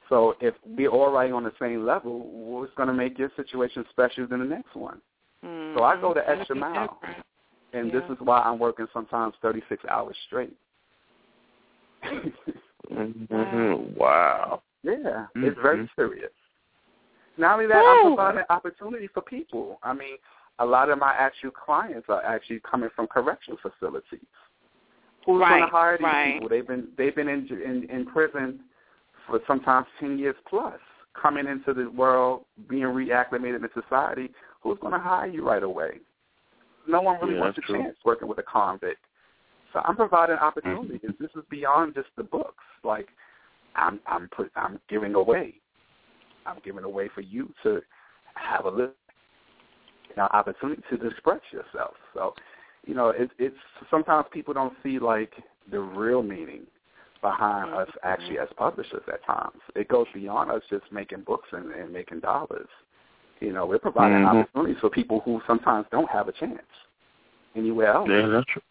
So 0.09 0.35
if 0.41 0.53
we're 0.65 0.89
all 0.89 1.11
writing 1.11 1.33
on 1.33 1.43
the 1.43 1.53
same 1.59 1.85
level, 1.85 2.27
what's 2.27 2.73
going 2.75 2.87
to 2.87 2.93
make 2.93 3.17
your 3.17 3.31
situation 3.37 3.85
special 3.89 4.27
than 4.27 4.39
the 4.39 4.45
next 4.45 4.75
one? 4.75 4.99
Mhm. 5.43 5.75
So 5.75 5.83
I 5.83 5.99
go 5.99 6.13
the 6.13 6.27
extra 6.29 6.55
be 6.55 6.61
mile. 6.61 6.99
And 7.73 7.91
Yeah. 7.91 7.99
this 7.99 8.09
is 8.11 8.21
why 8.21 8.39
I'm 8.41 8.59
working 8.59 8.87
sometimes 8.93 9.35
36 9.41 9.83
hours 9.85 10.15
straight. 10.27 10.55
Mhm. 12.91 13.95
Wow. 13.95 14.61
Yeah, 14.83 15.27
it's 15.35 15.57
very 15.59 15.79
Mhm. 15.79 15.89
serious. 15.95 16.31
Not 17.37 17.53
only 17.53 17.67
that, 17.67 17.81
Woo! 17.81 17.89
I'm 17.89 18.15
providing 18.15 18.45
opportunity 18.49 19.07
for 19.07 19.21
people. 19.21 19.79
I 19.81 19.93
mean, 19.93 20.17
a 20.59 20.65
lot 20.65 20.89
of 20.89 20.99
my 20.99 21.13
actual 21.13 21.51
clients 21.51 22.09
are 22.09 22.23
actually 22.23 22.59
coming 22.59 22.89
from 22.91 23.07
correctional 23.07 23.57
facilities. 23.57 24.27
Who's 25.25 25.39
going 25.39 25.39
Right, 25.39 25.59
to 25.61 25.67
hire 25.67 25.97
these 25.97 26.03
right. 26.05 26.33
people? 26.33 26.49
They've 26.49 26.67
been 26.67 26.91
they've 26.97 27.15
been 27.15 27.29
in, 27.29 27.47
in 27.47 27.89
in 27.89 28.05
prison 28.05 28.59
for 29.25 29.39
sometimes 29.47 29.87
ten 29.99 30.19
years 30.19 30.35
plus, 30.45 30.79
coming 31.13 31.47
into 31.47 31.73
the 31.73 31.89
world, 31.89 32.45
being 32.67 32.83
reacclimated 32.83 33.63
in 33.63 33.69
society. 33.81 34.31
Who's 34.63 34.79
going 34.79 34.93
to 34.93 34.99
hire 34.99 35.27
you 35.27 35.45
right 35.45 35.63
away? 35.63 35.99
No 36.87 37.01
one 37.01 37.19
really 37.21 37.35
Yeah, 37.35 37.41
wants 37.41 37.57
a 37.57 37.61
true. 37.61 37.81
chance 37.81 37.97
working 38.05 38.27
with 38.27 38.39
a 38.39 38.43
convict. 38.43 38.99
So 39.71 39.81
I'm 39.83 39.95
providing 39.95 40.37
opportunities. 40.37 40.99
Mm-hmm. 41.03 41.23
This 41.23 41.31
is 41.35 41.43
beyond 41.49 41.95
just 41.95 42.09
the 42.15 42.23
books. 42.23 42.63
Like 42.83 43.07
I'm 43.75 43.99
I'm 44.07 44.29
put 44.29 44.51
I'm 44.55 44.79
giving 44.89 45.15
away. 45.15 45.55
I'm 46.45 46.57
giving 46.63 46.83
away 46.83 47.09
for 47.13 47.21
you 47.21 47.53
to 47.63 47.81
have 48.35 48.65
a 48.65 48.69
little 48.69 48.93
you 50.09 50.15
know, 50.21 50.27
opportunity 50.31 50.81
to 50.91 51.07
express 51.07 51.41
yourself. 51.51 51.93
So, 52.13 52.33
you 52.85 52.93
know, 52.93 53.09
it, 53.09 53.31
it's 53.39 53.55
sometimes 53.89 54.27
people 54.31 54.53
don't 54.53 54.73
see 54.83 54.99
like 54.99 55.31
the 55.71 55.79
real 55.79 56.21
meaning 56.21 56.67
behind 57.21 57.73
us 57.73 57.87
actually 58.03 58.37
as 58.37 58.49
publishers 58.57 59.01
at 59.07 59.25
times. 59.25 59.59
It 59.75 59.87
goes 59.87 60.07
beyond 60.13 60.51
us 60.51 60.61
just 60.69 60.83
making 60.91 61.21
books 61.21 61.47
and, 61.51 61.71
and 61.71 61.91
making 61.91 62.19
dollars. 62.19 62.67
You 63.43 63.51
know, 63.51 63.65
we're 63.65 63.77
providing 63.77 64.19
Mhm. 64.25 64.41
opportunities 64.41 64.79
for 64.79 64.89
people 64.89 65.19
who 65.19 65.41
sometimes 65.45 65.85
don't 65.91 66.09
have 66.09 66.29
a 66.29 66.31
chance 66.31 66.61
anywhere 67.55 67.87
else. 67.87 68.09
Yeah, 68.09 68.27
that's 68.27 68.47
true. 68.47 68.61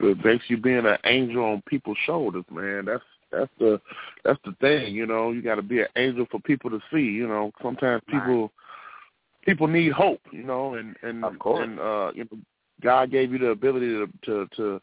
It 0.00 0.24
makes 0.24 0.48
you 0.48 0.56
being 0.56 0.86
an 0.86 0.98
angel 1.04 1.44
on 1.44 1.62
people's 1.62 1.98
shoulders, 1.98 2.44
man. 2.50 2.86
That's 2.86 3.04
that's 3.30 3.50
the 3.58 3.80
that's 4.24 4.40
the 4.44 4.52
thing, 4.60 4.94
you 4.94 5.04
know. 5.06 5.30
You 5.32 5.42
got 5.42 5.56
to 5.56 5.62
be 5.62 5.80
an 5.80 5.88
angel 5.96 6.26
for 6.30 6.40
people 6.40 6.70
to 6.70 6.80
see. 6.90 7.02
You 7.02 7.28
know, 7.28 7.52
sometimes 7.60 8.02
Right. 8.08 8.22
people 8.22 8.52
people 9.44 9.66
need 9.66 9.92
hope, 9.92 10.20
you 10.32 10.42
know, 10.42 10.74
and 10.74 10.96
and 11.02 11.22
Of 11.24 11.38
course. 11.38 11.66
and 11.66 11.78
uh, 11.78 12.12
you 12.14 12.24
know, 12.30 12.38
God 12.80 13.10
gave 13.10 13.30
you 13.32 13.38
the 13.38 13.50
ability 13.50 13.88
to 13.88 14.08
to 14.22 14.46
to 14.56 14.80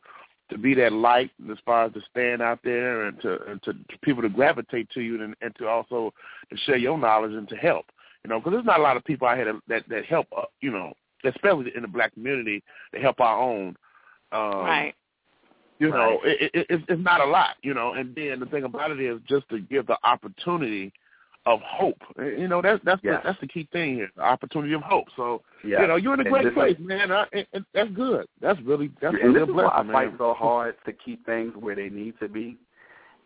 to 0.49 0.57
be 0.57 0.73
that 0.75 0.93
light 0.93 1.31
as 1.51 1.57
far 1.65 1.85
as 1.85 1.93
to 1.93 2.01
stand 2.11 2.41
out 2.41 2.59
there 2.63 3.03
and 3.03 3.21
to 3.21 3.41
and 3.47 3.63
to, 3.63 3.73
to 3.73 3.97
people 4.01 4.21
to 4.21 4.29
gravitate 4.29 4.89
to 4.91 5.01
you 5.01 5.21
and 5.23 5.35
and 5.41 5.55
to 5.55 5.67
also 5.67 6.13
to 6.49 6.57
share 6.65 6.77
your 6.77 6.97
knowledge 6.97 7.33
and 7.33 7.47
to 7.49 7.55
help. 7.55 7.85
You 8.23 8.29
know, 8.29 8.39
because 8.39 8.53
there's 8.53 8.65
not 8.65 8.79
a 8.79 8.83
lot 8.83 8.97
of 8.97 9.03
people 9.03 9.27
out 9.27 9.37
here 9.37 9.45
that 9.45 9.61
that, 9.67 9.89
that 9.89 10.05
help. 10.05 10.27
Uh, 10.35 10.43
you 10.61 10.71
know, 10.71 10.93
especially 11.25 11.71
in 11.75 11.81
the 11.81 11.87
black 11.87 12.13
community, 12.13 12.63
to 12.93 12.99
help 12.99 13.19
our 13.19 13.39
own. 13.39 13.75
Um, 14.31 14.41
right. 14.65 14.95
you 15.79 15.89
know, 15.89 16.19
Right. 16.23 16.41
it, 16.41 16.51
it, 16.53 16.65
it's, 16.69 16.83
it's 16.87 17.03
not 17.03 17.21
a 17.21 17.25
lot, 17.25 17.55
you 17.61 17.73
know. 17.73 17.93
And 17.93 18.15
then 18.15 18.39
the 18.39 18.47
thing 18.47 18.63
about 18.63 18.91
it 18.91 18.99
is 18.99 19.19
just 19.27 19.47
to 19.49 19.59
give 19.59 19.85
the 19.87 19.97
opportunity 20.03 20.91
of 21.45 21.59
hope. 21.61 21.97
You 22.17 22.47
know, 22.47 22.61
that's 22.61 22.81
that's 22.85 23.01
Yes. 23.03 23.21
the, 23.21 23.29
that's 23.29 23.41
the 23.41 23.47
key 23.47 23.67
thing 23.73 23.95
here, 23.95 24.09
the 24.15 24.21
opportunity 24.21 24.73
of 24.73 24.81
hope. 24.81 25.07
So 25.15 25.41
Yeah. 25.63 25.81
you 25.81 25.87
know, 25.87 25.95
you're 25.97 26.13
in 26.13 26.21
a 26.25 26.29
great 26.29 26.53
place, 26.53 26.77
is- 26.77 26.85
man. 26.85 27.11
I, 27.11 27.25
and, 27.33 27.45
and 27.53 27.65
that's 27.73 27.89
good. 27.91 28.27
That's 28.41 28.59
really 28.61 28.91
that's 29.01 29.13
and 29.13 29.23
really 29.23 29.39
this 29.39 29.47
a 29.47 29.51
is 29.51 29.55
why 29.55 29.67
I 29.67 29.83
blessing, 29.83 29.91
fight 29.91 30.17
so 30.17 30.33
hard 30.33 30.75
to 30.85 30.93
keep 30.93 31.25
things 31.25 31.53
where 31.59 31.75
they 31.75 31.89
need 31.89 32.13
to 32.21 32.29
be, 32.29 32.57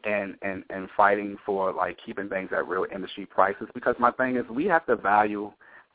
and 0.03 0.35
and 0.41 0.63
and 0.69 0.89
fighting 0.97 1.37
for 1.45 1.71
like 1.71 1.97
keeping 2.03 2.27
things 2.29 2.49
at 2.55 2.67
real 2.67 2.85
industry 2.93 3.25
prices. 3.25 3.67
Because 3.73 3.95
my 3.99 4.11
thing 4.11 4.35
is, 4.37 4.45
we 4.49 4.65
have 4.65 4.85
to 4.87 4.95
value 4.95 5.51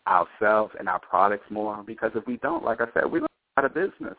ourselves 0.06 0.74
and 0.78 0.88
our 0.88 1.00
products 1.00 1.50
more. 1.50 1.82
Because 1.84 2.12
if 2.14 2.26
we 2.26 2.36
don't, 2.38 2.64
like 2.64 2.80
I 2.80 2.86
said, 2.94 3.10
we're 3.10 3.26
out 3.56 3.64
of 3.64 3.74
business. 3.74 4.16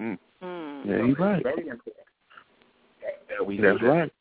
Mm. 0.00 0.18
Mm. 0.42 0.86
Yeah, 0.86 0.96
you're 1.04 1.14
right. 1.16 1.42
It's 1.44 1.80
that 3.28 3.46
we 3.46 3.60
That's 3.60 3.82
right. 3.82 4.12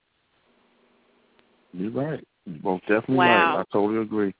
You're 1.74 1.92
right. 1.92 2.26
You're 2.50 2.64
most 2.64 2.82
definitely 2.82 3.18
Wow. 3.18 3.56
right. 3.56 3.60
I 3.62 3.64
totally 3.72 4.02
agree. 4.02 4.34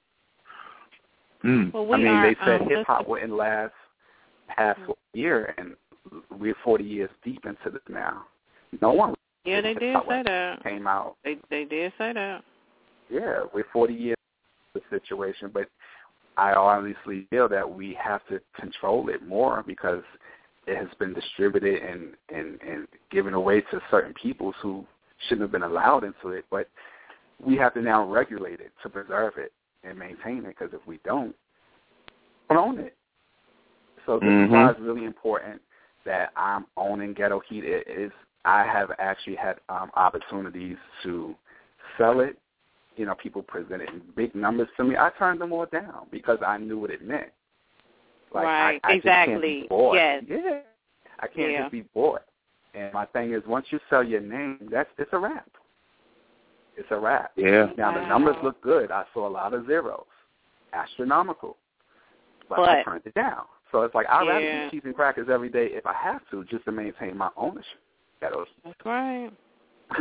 Mm. 1.44 1.72
Well, 1.72 1.86
we 1.86 1.94
I 1.94 1.98
mean, 1.98 2.06
are, 2.08 2.22
they 2.28 2.36
said 2.44 2.60
um, 2.62 2.68
hip 2.68 2.86
hop 2.86 3.08
wouldn't 3.08 3.32
last 3.32 3.72
half 4.48 4.76
a 4.78 4.92
year, 5.16 5.54
and 5.56 5.74
we're 6.38 6.54
40 6.64 6.84
years 6.84 7.10
deep 7.24 7.44
into 7.46 7.70
this 7.70 7.82
now. 7.88 8.26
No 8.80 8.92
one 8.92 9.14
Yeah, 9.44 9.60
they 9.60 9.74
did 9.74 9.96
say 10.08 10.22
that. 10.24 10.62
came 10.62 10.86
out. 10.86 11.16
They 11.24 11.38
they 11.48 11.64
did 11.64 11.92
say 11.98 12.12
that. 12.12 12.42
Yeah, 13.08 13.40
we're 13.52 13.64
40 13.72 13.94
years 13.94 14.16
into 14.74 14.84
the 14.90 14.98
situation, 14.98 15.50
but 15.52 15.68
I 16.36 16.52
honestly 16.52 17.26
feel 17.30 17.48
that 17.48 17.68
we 17.68 17.96
have 18.02 18.20
to 18.28 18.40
control 18.58 19.08
it 19.08 19.26
more 19.26 19.64
because 19.66 20.02
it 20.66 20.76
has 20.76 20.88
been 20.98 21.14
distributed 21.14 21.82
and 21.82 22.14
and 22.28 22.60
and 22.62 22.86
given 23.10 23.34
away 23.34 23.62
to 23.62 23.80
certain 23.90 24.14
peoples 24.14 24.54
who 24.62 24.84
shouldn't 25.28 25.42
have 25.42 25.52
been 25.52 25.62
allowed 25.62 26.04
into 26.04 26.28
it. 26.28 26.44
But 26.50 26.68
we 27.44 27.56
have 27.56 27.74
to 27.74 27.82
now 27.82 28.04
regulate 28.04 28.60
it 28.60 28.72
to 28.82 28.88
preserve 28.88 29.34
it 29.36 29.52
and 29.84 29.98
maintain 29.98 30.38
it 30.38 30.56
because 30.58 30.70
if 30.72 30.86
we 30.86 30.98
don't, 31.04 31.34
we 32.48 32.56
own 32.56 32.78
it. 32.78 32.96
So 34.06 34.18
this 34.18 34.28
is 34.28 34.50
why 34.50 34.62
Mhm. 34.66 34.70
it's 34.70 34.80
really 34.80 35.04
important 35.04 35.62
that 36.04 36.32
I'm 36.36 36.66
owning 36.76 37.12
Ghetto 37.12 37.40
Heat. 37.40 37.64
It 37.64 37.86
is 37.88 38.12
I 38.44 38.64
have 38.64 38.90
actually 38.98 39.36
had 39.36 39.60
um, 39.68 39.90
opportunities 39.94 40.78
to 41.02 41.36
sell 41.98 42.20
it. 42.20 42.38
You 42.96 43.06
know, 43.06 43.14
people 43.14 43.42
presented 43.42 44.14
big 44.14 44.34
numbers 44.34 44.68
to 44.76 44.84
me. 44.84 44.96
I 44.96 45.10
turned 45.10 45.40
them 45.40 45.52
all 45.52 45.66
down 45.66 46.06
because 46.10 46.38
I 46.44 46.56
knew 46.58 46.78
what 46.78 46.90
it 46.90 47.02
meant. 47.02 47.30
Like, 48.32 48.44
Right, 48.46 48.80
I, 48.82 48.92
I 48.92 48.94
just 48.94 49.04
can't 49.04 49.28
exactly. 49.28 49.60
be 49.62 49.66
bought. 49.68 49.94
Yes. 49.94 50.24
Yeah. 50.26 50.60
I 51.18 51.26
can't 51.26 51.52
Yeah. 51.52 51.60
just 51.62 51.72
be 51.72 51.82
bought. 51.94 52.22
And 52.74 52.92
my 52.94 53.04
thing 53.06 53.32
is, 53.32 53.44
once 53.46 53.66
you 53.70 53.78
sell 53.90 54.02
your 54.02 54.20
name, 54.20 54.68
that's 54.70 54.88
it's 54.98 55.12
a 55.12 55.18
wrap. 55.18 55.48
It's 56.76 56.88
a 56.90 56.98
wrap. 56.98 57.32
Yeah. 57.36 57.68
Now 57.76 57.92
the 57.92 58.06
numbers 58.06 58.36
look 58.42 58.60
good. 58.62 58.90
I 58.90 59.04
saw 59.12 59.28
a 59.28 59.30
lot 59.30 59.52
of 59.54 59.66
zeros, 59.66 60.04
astronomical, 60.72 61.56
but, 62.48 62.60
I 62.60 62.82
turned 62.82 63.02
it 63.04 63.14
down. 63.14 63.42
So 63.70 63.82
it's 63.82 63.94
like 63.94 64.06
I'd 64.08 64.26
rather 64.26 64.40
Yeah. 64.40 64.66
eat 64.66 64.70
cheese 64.70 64.82
and 64.84 64.94
crackers 64.94 65.28
every 65.30 65.48
day 65.48 65.66
if 65.72 65.86
I 65.86 65.92
have 65.94 66.22
to, 66.30 66.44
just 66.44 66.64
to 66.64 66.72
maintain 66.72 67.16
my 67.16 67.30
ownership. 67.36 67.80
That 68.20 68.32
was 68.32 68.48
That's 68.64 68.84
right. 68.84 69.30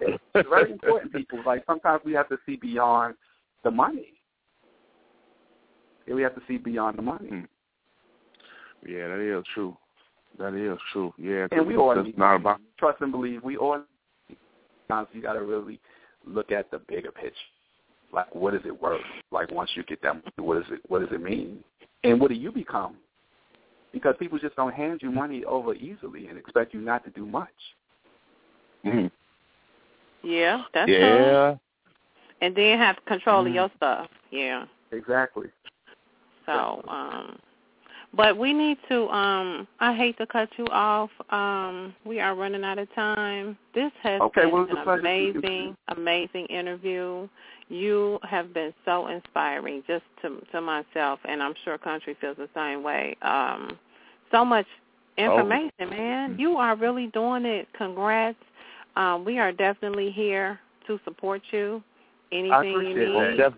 it's 0.00 0.48
very 0.48 0.72
important, 0.72 1.12
people. 1.12 1.40
Like 1.44 1.64
sometimes 1.66 2.02
we 2.04 2.12
have 2.12 2.28
to 2.28 2.38
see 2.46 2.56
beyond 2.56 3.14
the 3.64 3.70
money. 3.70 4.14
Yeah, 6.06 6.14
we 6.14 6.22
have 6.22 6.34
to 6.34 6.42
see 6.48 6.56
beyond 6.58 6.98
the 6.98 7.02
money. 7.02 7.28
Mm. 7.30 7.48
Yeah, 8.86 9.08
that 9.08 9.20
is 9.20 9.44
true. 9.54 9.76
That 10.38 10.54
is 10.54 10.78
true. 10.92 11.12
Yeah, 11.18 11.48
And 11.52 11.66
we 11.66 11.76
all 11.76 11.94
need 12.02 12.16
not 12.16 12.36
about. 12.36 12.60
trust 12.78 13.00
and 13.00 13.12
believe. 13.12 13.42
We 13.42 13.56
all 13.56 13.82
sometimes 14.90 15.08
you 15.12 15.22
got 15.22 15.34
to 15.34 15.42
really 15.42 15.80
look 16.26 16.52
at 16.52 16.70
the 16.70 16.78
bigger 16.88 17.10
picture. 17.10 17.34
Like, 18.12 18.34
what 18.34 18.54
is 18.54 18.60
it 18.64 18.82
worth? 18.82 19.00
Like, 19.30 19.50
once 19.52 19.70
you 19.74 19.84
get 19.84 20.02
that, 20.02 20.14
money, 20.14 20.24
what 20.38 20.58
is 20.58 20.64
it? 20.70 20.80
What 20.88 21.00
does 21.00 21.10
it 21.12 21.22
mean? 21.22 21.62
And 22.02 22.20
what 22.20 22.28
do 22.28 22.34
you 22.34 22.50
become? 22.50 22.96
Because 23.92 24.14
people 24.18 24.38
just 24.38 24.56
don't 24.56 24.74
hand 24.74 25.00
you 25.02 25.10
money 25.10 25.44
over 25.44 25.74
easily 25.74 26.26
and 26.26 26.38
expect 26.38 26.74
you 26.74 26.80
not 26.80 27.04
to 27.04 27.10
do 27.10 27.24
much. 27.26 27.48
Mm. 28.84 29.10
Yeah, 30.22 30.62
that's 30.74 30.90
true. 30.90 31.30
Yeah. 31.32 31.54
And 32.40 32.54
then 32.54 32.78
have 32.78 32.96
control 33.06 33.44
Mhm. 33.44 33.48
of 33.48 33.54
your 33.54 33.70
stuff. 33.76 34.08
Yeah. 34.30 34.66
Exactly. 34.92 35.50
So, 36.46 36.82
um 36.88 37.38
but 38.14 38.36
we 38.36 38.52
need 38.52 38.78
to 38.88 39.08
um 39.08 39.66
I 39.78 39.94
hate 39.94 40.18
to 40.18 40.26
cut 40.26 40.48
you 40.58 40.66
off. 40.66 41.10
Um 41.30 41.94
we 42.04 42.20
are 42.20 42.34
running 42.34 42.64
out 42.64 42.78
of 42.78 42.92
time. 42.94 43.56
This 43.74 43.92
has 44.02 44.20
Okay, 44.20 44.42
been 44.42 44.52
well, 44.52 44.66
an 44.68 44.82
pleasure 44.84 45.00
speaking 45.00 45.32
to 45.42 45.48
amazing, 45.48 45.76
amazing 45.88 46.46
interview. 46.46 47.28
You 47.68 48.18
have 48.28 48.52
been 48.52 48.74
so 48.84 49.06
inspiring 49.08 49.82
just 49.86 50.04
to 50.22 50.40
to 50.52 50.60
myself 50.60 51.20
and 51.24 51.42
I'm 51.42 51.54
sure 51.64 51.78
country 51.78 52.16
feels 52.20 52.36
the 52.36 52.48
same 52.54 52.82
way. 52.82 53.16
Um 53.22 53.78
so 54.30 54.44
much 54.44 54.66
information, 55.18 55.90
man. 55.90 56.36
You 56.38 56.56
are 56.56 56.76
really 56.76 57.08
doing 57.08 57.44
it. 57.44 57.68
Congrats. 57.76 58.38
Um, 58.96 59.24
we 59.24 59.38
are 59.38 59.52
definitely 59.52 60.10
here 60.10 60.58
to 60.86 60.98
support 61.04 61.42
you. 61.50 61.82
Anything 62.32 62.52
I 62.52 62.62
you 62.64 62.94
need. 62.94 63.40
that. 63.40 63.54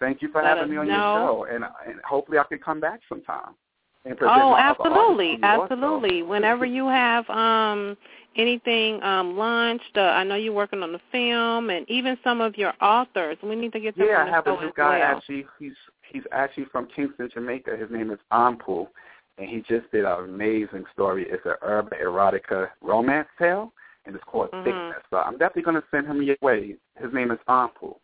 Thank 0.00 0.22
you 0.22 0.30
for 0.30 0.42
Let 0.42 0.56
having 0.58 0.70
me 0.70 0.76
on 0.76 0.86
know. 0.86 0.92
your 0.92 1.48
show, 1.48 1.54
and 1.54 1.64
and 1.86 2.00
hopefully 2.08 2.38
I 2.38 2.44
can 2.44 2.58
come 2.58 2.80
back 2.80 3.00
sometime. 3.08 3.54
Oh, 4.22 4.56
absolutely, 4.56 5.30
artists 5.30 5.40
to 5.40 5.46
you 5.46 5.60
also. 5.60 5.74
absolutely. 5.74 6.22
Whenever 6.22 6.64
you 6.64 6.86
have 6.88 7.28
um 7.30 7.96
anything 8.36 9.02
um 9.02 9.36
launched, 9.36 9.96
uh, 9.96 10.00
I 10.00 10.24
know 10.24 10.36
you're 10.36 10.52
working 10.52 10.82
on 10.82 10.92
the 10.92 11.00
film, 11.12 11.70
and 11.70 11.88
even 11.88 12.16
some 12.24 12.40
of 12.40 12.56
your 12.56 12.72
authors. 12.80 13.36
We 13.42 13.56
need 13.56 13.72
to 13.72 13.80
get 13.80 13.96
them 13.96 14.06
Yeah, 14.08 14.24
I 14.26 14.30
have 14.30 14.46
a 14.46 14.60
new 14.60 14.72
guy 14.76 14.98
well. 14.98 15.16
actually. 15.16 15.46
He's 15.58 15.72
he's 16.10 16.22
actually 16.32 16.66
from 16.66 16.88
Kingston, 16.94 17.28
Jamaica. 17.32 17.76
His 17.76 17.90
name 17.90 18.10
is 18.10 18.18
Anpul, 18.32 18.88
and 19.38 19.48
he 19.48 19.58
just 19.68 19.90
did 19.92 20.04
an 20.04 20.24
amazing 20.24 20.84
story. 20.92 21.26
It's 21.28 21.44
an 21.44 21.54
urban 21.62 21.98
erotica 21.98 22.68
romance 22.80 23.28
tale, 23.38 23.72
and 24.06 24.14
it's 24.14 24.24
called 24.24 24.50
Mhm. 24.52 24.64
Thickness. 24.64 25.02
So 25.10 25.18
I'm 25.18 25.38
definitely 25.38 25.62
going 25.62 25.80
to 25.80 25.88
send 25.90 26.06
him 26.06 26.22
your 26.22 26.36
way. 26.40 26.76
His 26.96 27.12
name 27.12 27.30
is 27.30 27.38
Anpul. 27.48 27.98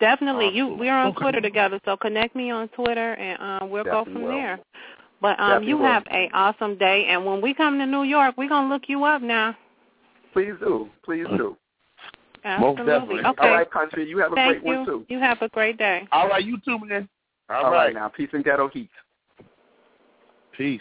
Definitely, 0.00 0.50
you. 0.50 0.68
We're 0.68 0.96
on 0.96 1.08
Okay. 1.08 1.20
Twitter 1.20 1.40
together, 1.40 1.80
so 1.84 1.96
connect 1.96 2.36
me 2.36 2.50
on 2.50 2.68
Twitter, 2.68 3.14
and 3.14 3.62
uh, 3.62 3.66
we'll 3.66 3.84
go 3.84 4.04
from 4.04 4.22
will. 4.22 4.30
there. 4.30 4.60
But 5.20 5.38
um, 5.40 5.48
Definitely 5.48 5.68
you 5.68 5.76
will. 5.78 5.84
have 5.86 6.04
a 6.10 6.28
awesome 6.32 6.78
day, 6.78 7.06
and 7.08 7.24
when 7.24 7.40
we 7.40 7.52
come 7.54 7.78
to 7.78 7.86
New 7.86 8.04
York, 8.04 8.36
we're 8.38 8.48
gonna 8.48 8.72
look 8.72 8.82
you 8.86 9.04
up 9.04 9.22
now. 9.22 9.56
Please 10.32 10.52
do. 10.60 10.88
Please 11.04 11.26
do. 11.36 11.56
Most 12.44 12.78
Absolutely. 12.78 12.84
definitely. 12.86 13.24
Okay. 13.24 13.48
All 13.48 13.50
right, 13.50 13.70
country. 13.70 14.08
You 14.08 14.18
have 14.18 14.32
a 14.32 14.36
Thank 14.36 14.62
great 14.62 14.70
you. 14.70 14.76
one 14.76 14.86
too. 14.86 15.06
You 15.08 15.18
have 15.18 15.42
a 15.42 15.48
great 15.48 15.76
day. 15.76 16.06
All 16.12 16.28
right, 16.28 16.44
you 16.44 16.58
too, 16.64 16.78
man. 16.78 17.08
All 17.50 17.64
All 17.64 17.72
right 17.72 17.86
right. 17.86 17.94
now. 17.94 18.08
Peace 18.08 18.28
and 18.32 18.44
ghetto 18.44 18.68
heat. 18.68 18.90
Peace. 20.56 20.80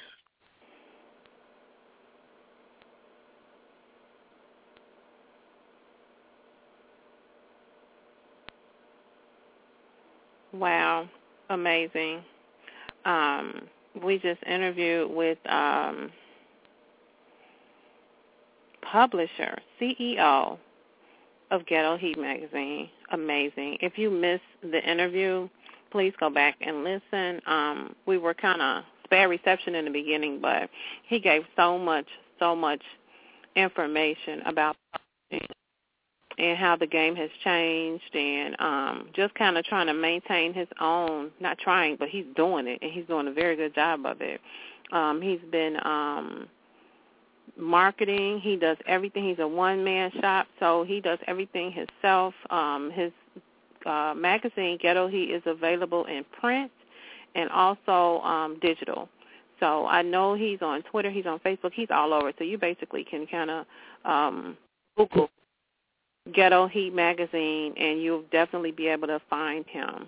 Wow, 10.57 11.07
amazing. 11.49 12.23
Um, 13.05 13.61
we 14.03 14.17
just 14.17 14.41
interviewed 14.43 15.11
with 15.11 15.37
um, 15.47 16.11
publisher, 18.81 19.59
CEO 19.79 20.57
of 21.51 21.65
Ghetto 21.67 21.97
Heat 21.97 22.17
magazine. 22.19 22.89
Amazing. 23.11 23.77
If 23.81 23.99
you 23.99 24.09
missed 24.09 24.41
the 24.63 24.83
interview, 24.89 25.47
please 25.91 26.13
go 26.19 26.29
back 26.29 26.55
and 26.61 26.83
listen. 26.83 27.39
Um, 27.45 27.95
we 28.07 28.17
were 28.17 28.33
kind 28.33 28.61
of 28.61 28.83
spare 29.03 29.29
reception 29.29 29.75
in 29.75 29.85
the 29.85 29.91
beginning, 29.91 30.39
but 30.41 30.69
he 31.07 31.19
gave 31.19 31.43
so 31.55 31.77
much, 31.77 32.07
so 32.39 32.55
much 32.55 32.81
information 33.55 34.41
about 34.47 34.75
and 36.37 36.57
how 36.57 36.75
the 36.75 36.85
game 36.85 37.15
has 37.15 37.29
changed 37.43 38.15
and 38.15 38.59
um 38.59 39.09
just 39.13 39.33
kind 39.35 39.57
of 39.57 39.65
trying 39.65 39.87
to 39.87 39.93
maintain 39.93 40.53
his 40.53 40.67
own 40.79 41.31
not 41.39 41.57
trying 41.57 41.95
but 41.97 42.09
he's 42.09 42.25
doing 42.35 42.67
it 42.67 42.79
and 42.81 42.91
he's 42.91 43.05
doing 43.05 43.27
a 43.27 43.31
very 43.31 43.55
good 43.55 43.73
job 43.73 44.05
of 44.05 44.21
it. 44.21 44.39
Um 44.91 45.21
he's 45.21 45.41
been 45.51 45.77
um 45.85 46.47
marketing. 47.57 48.39
He 48.39 48.55
does 48.55 48.77
everything. 48.85 49.27
He's 49.27 49.39
a 49.39 49.47
one 49.47 49.83
man 49.83 50.11
shop 50.21 50.47
so 50.59 50.83
he 50.83 51.01
does 51.01 51.19
everything 51.27 51.71
himself. 51.71 52.33
Um 52.49 52.91
his 52.91 53.11
uh 53.85 54.13
magazine 54.15 54.77
ghetto 54.81 55.07
he 55.07 55.23
is 55.25 55.43
available 55.45 56.05
in 56.05 56.23
print 56.39 56.71
and 57.35 57.49
also 57.49 58.21
um 58.21 58.59
digital. 58.61 59.09
So 59.59 59.87
i 59.87 60.03
know 60.03 60.35
he's 60.35 60.61
on 60.61 60.83
twitter 60.83 61.09
he's 61.09 61.25
on 61.25 61.39
facebook 61.39 61.71
he's 61.73 61.89
all 61.89 62.13
over. 62.13 62.31
So 62.37 62.43
you 62.43 62.59
basically 62.59 63.03
can 63.03 63.25
kind 63.25 63.49
of 63.49 63.65
um 64.05 64.57
google 64.95 65.31
Ghetto 66.33 66.67
Heat 66.67 66.93
magazine, 66.93 67.73
and 67.77 68.01
you'll 68.01 68.23
definitely 68.31 68.71
be 68.71 68.87
able 68.87 69.07
to 69.07 69.21
find 69.29 69.65
him. 69.67 70.07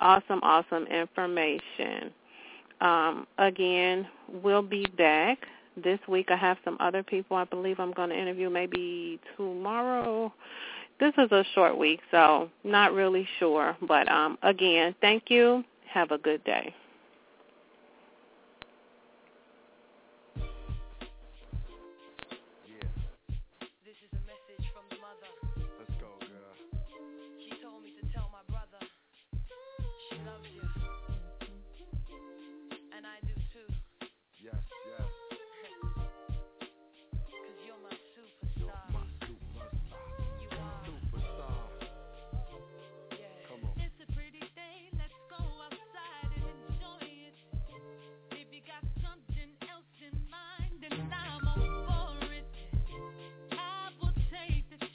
Awesome, 0.00 0.40
awesome 0.42 0.86
information. 0.86 2.10
Um, 2.80 3.26
again, 3.38 4.06
we'll 4.42 4.62
be 4.62 4.86
back 4.96 5.38
this 5.76 5.98
week. 6.08 6.30
I 6.30 6.36
have 6.36 6.56
some 6.64 6.76
other 6.80 7.02
people 7.02 7.36
I 7.36 7.44
believe 7.44 7.78
I'm 7.78 7.92
going 7.92 8.10
to 8.10 8.18
interview 8.18 8.48
maybe 8.48 9.20
tomorrow. 9.36 10.32
This 10.98 11.12
is 11.18 11.30
a 11.32 11.44
short 11.54 11.78
week, 11.78 12.00
so 12.10 12.50
not 12.64 12.92
really 12.92 13.26
sure. 13.38 13.76
But 13.86 14.10
um, 14.10 14.38
again, 14.42 14.94
thank 15.00 15.24
you. 15.28 15.64
Have 15.86 16.10
a 16.10 16.18
good 16.18 16.42
day. 16.44 16.74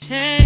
Pretend 0.08 0.45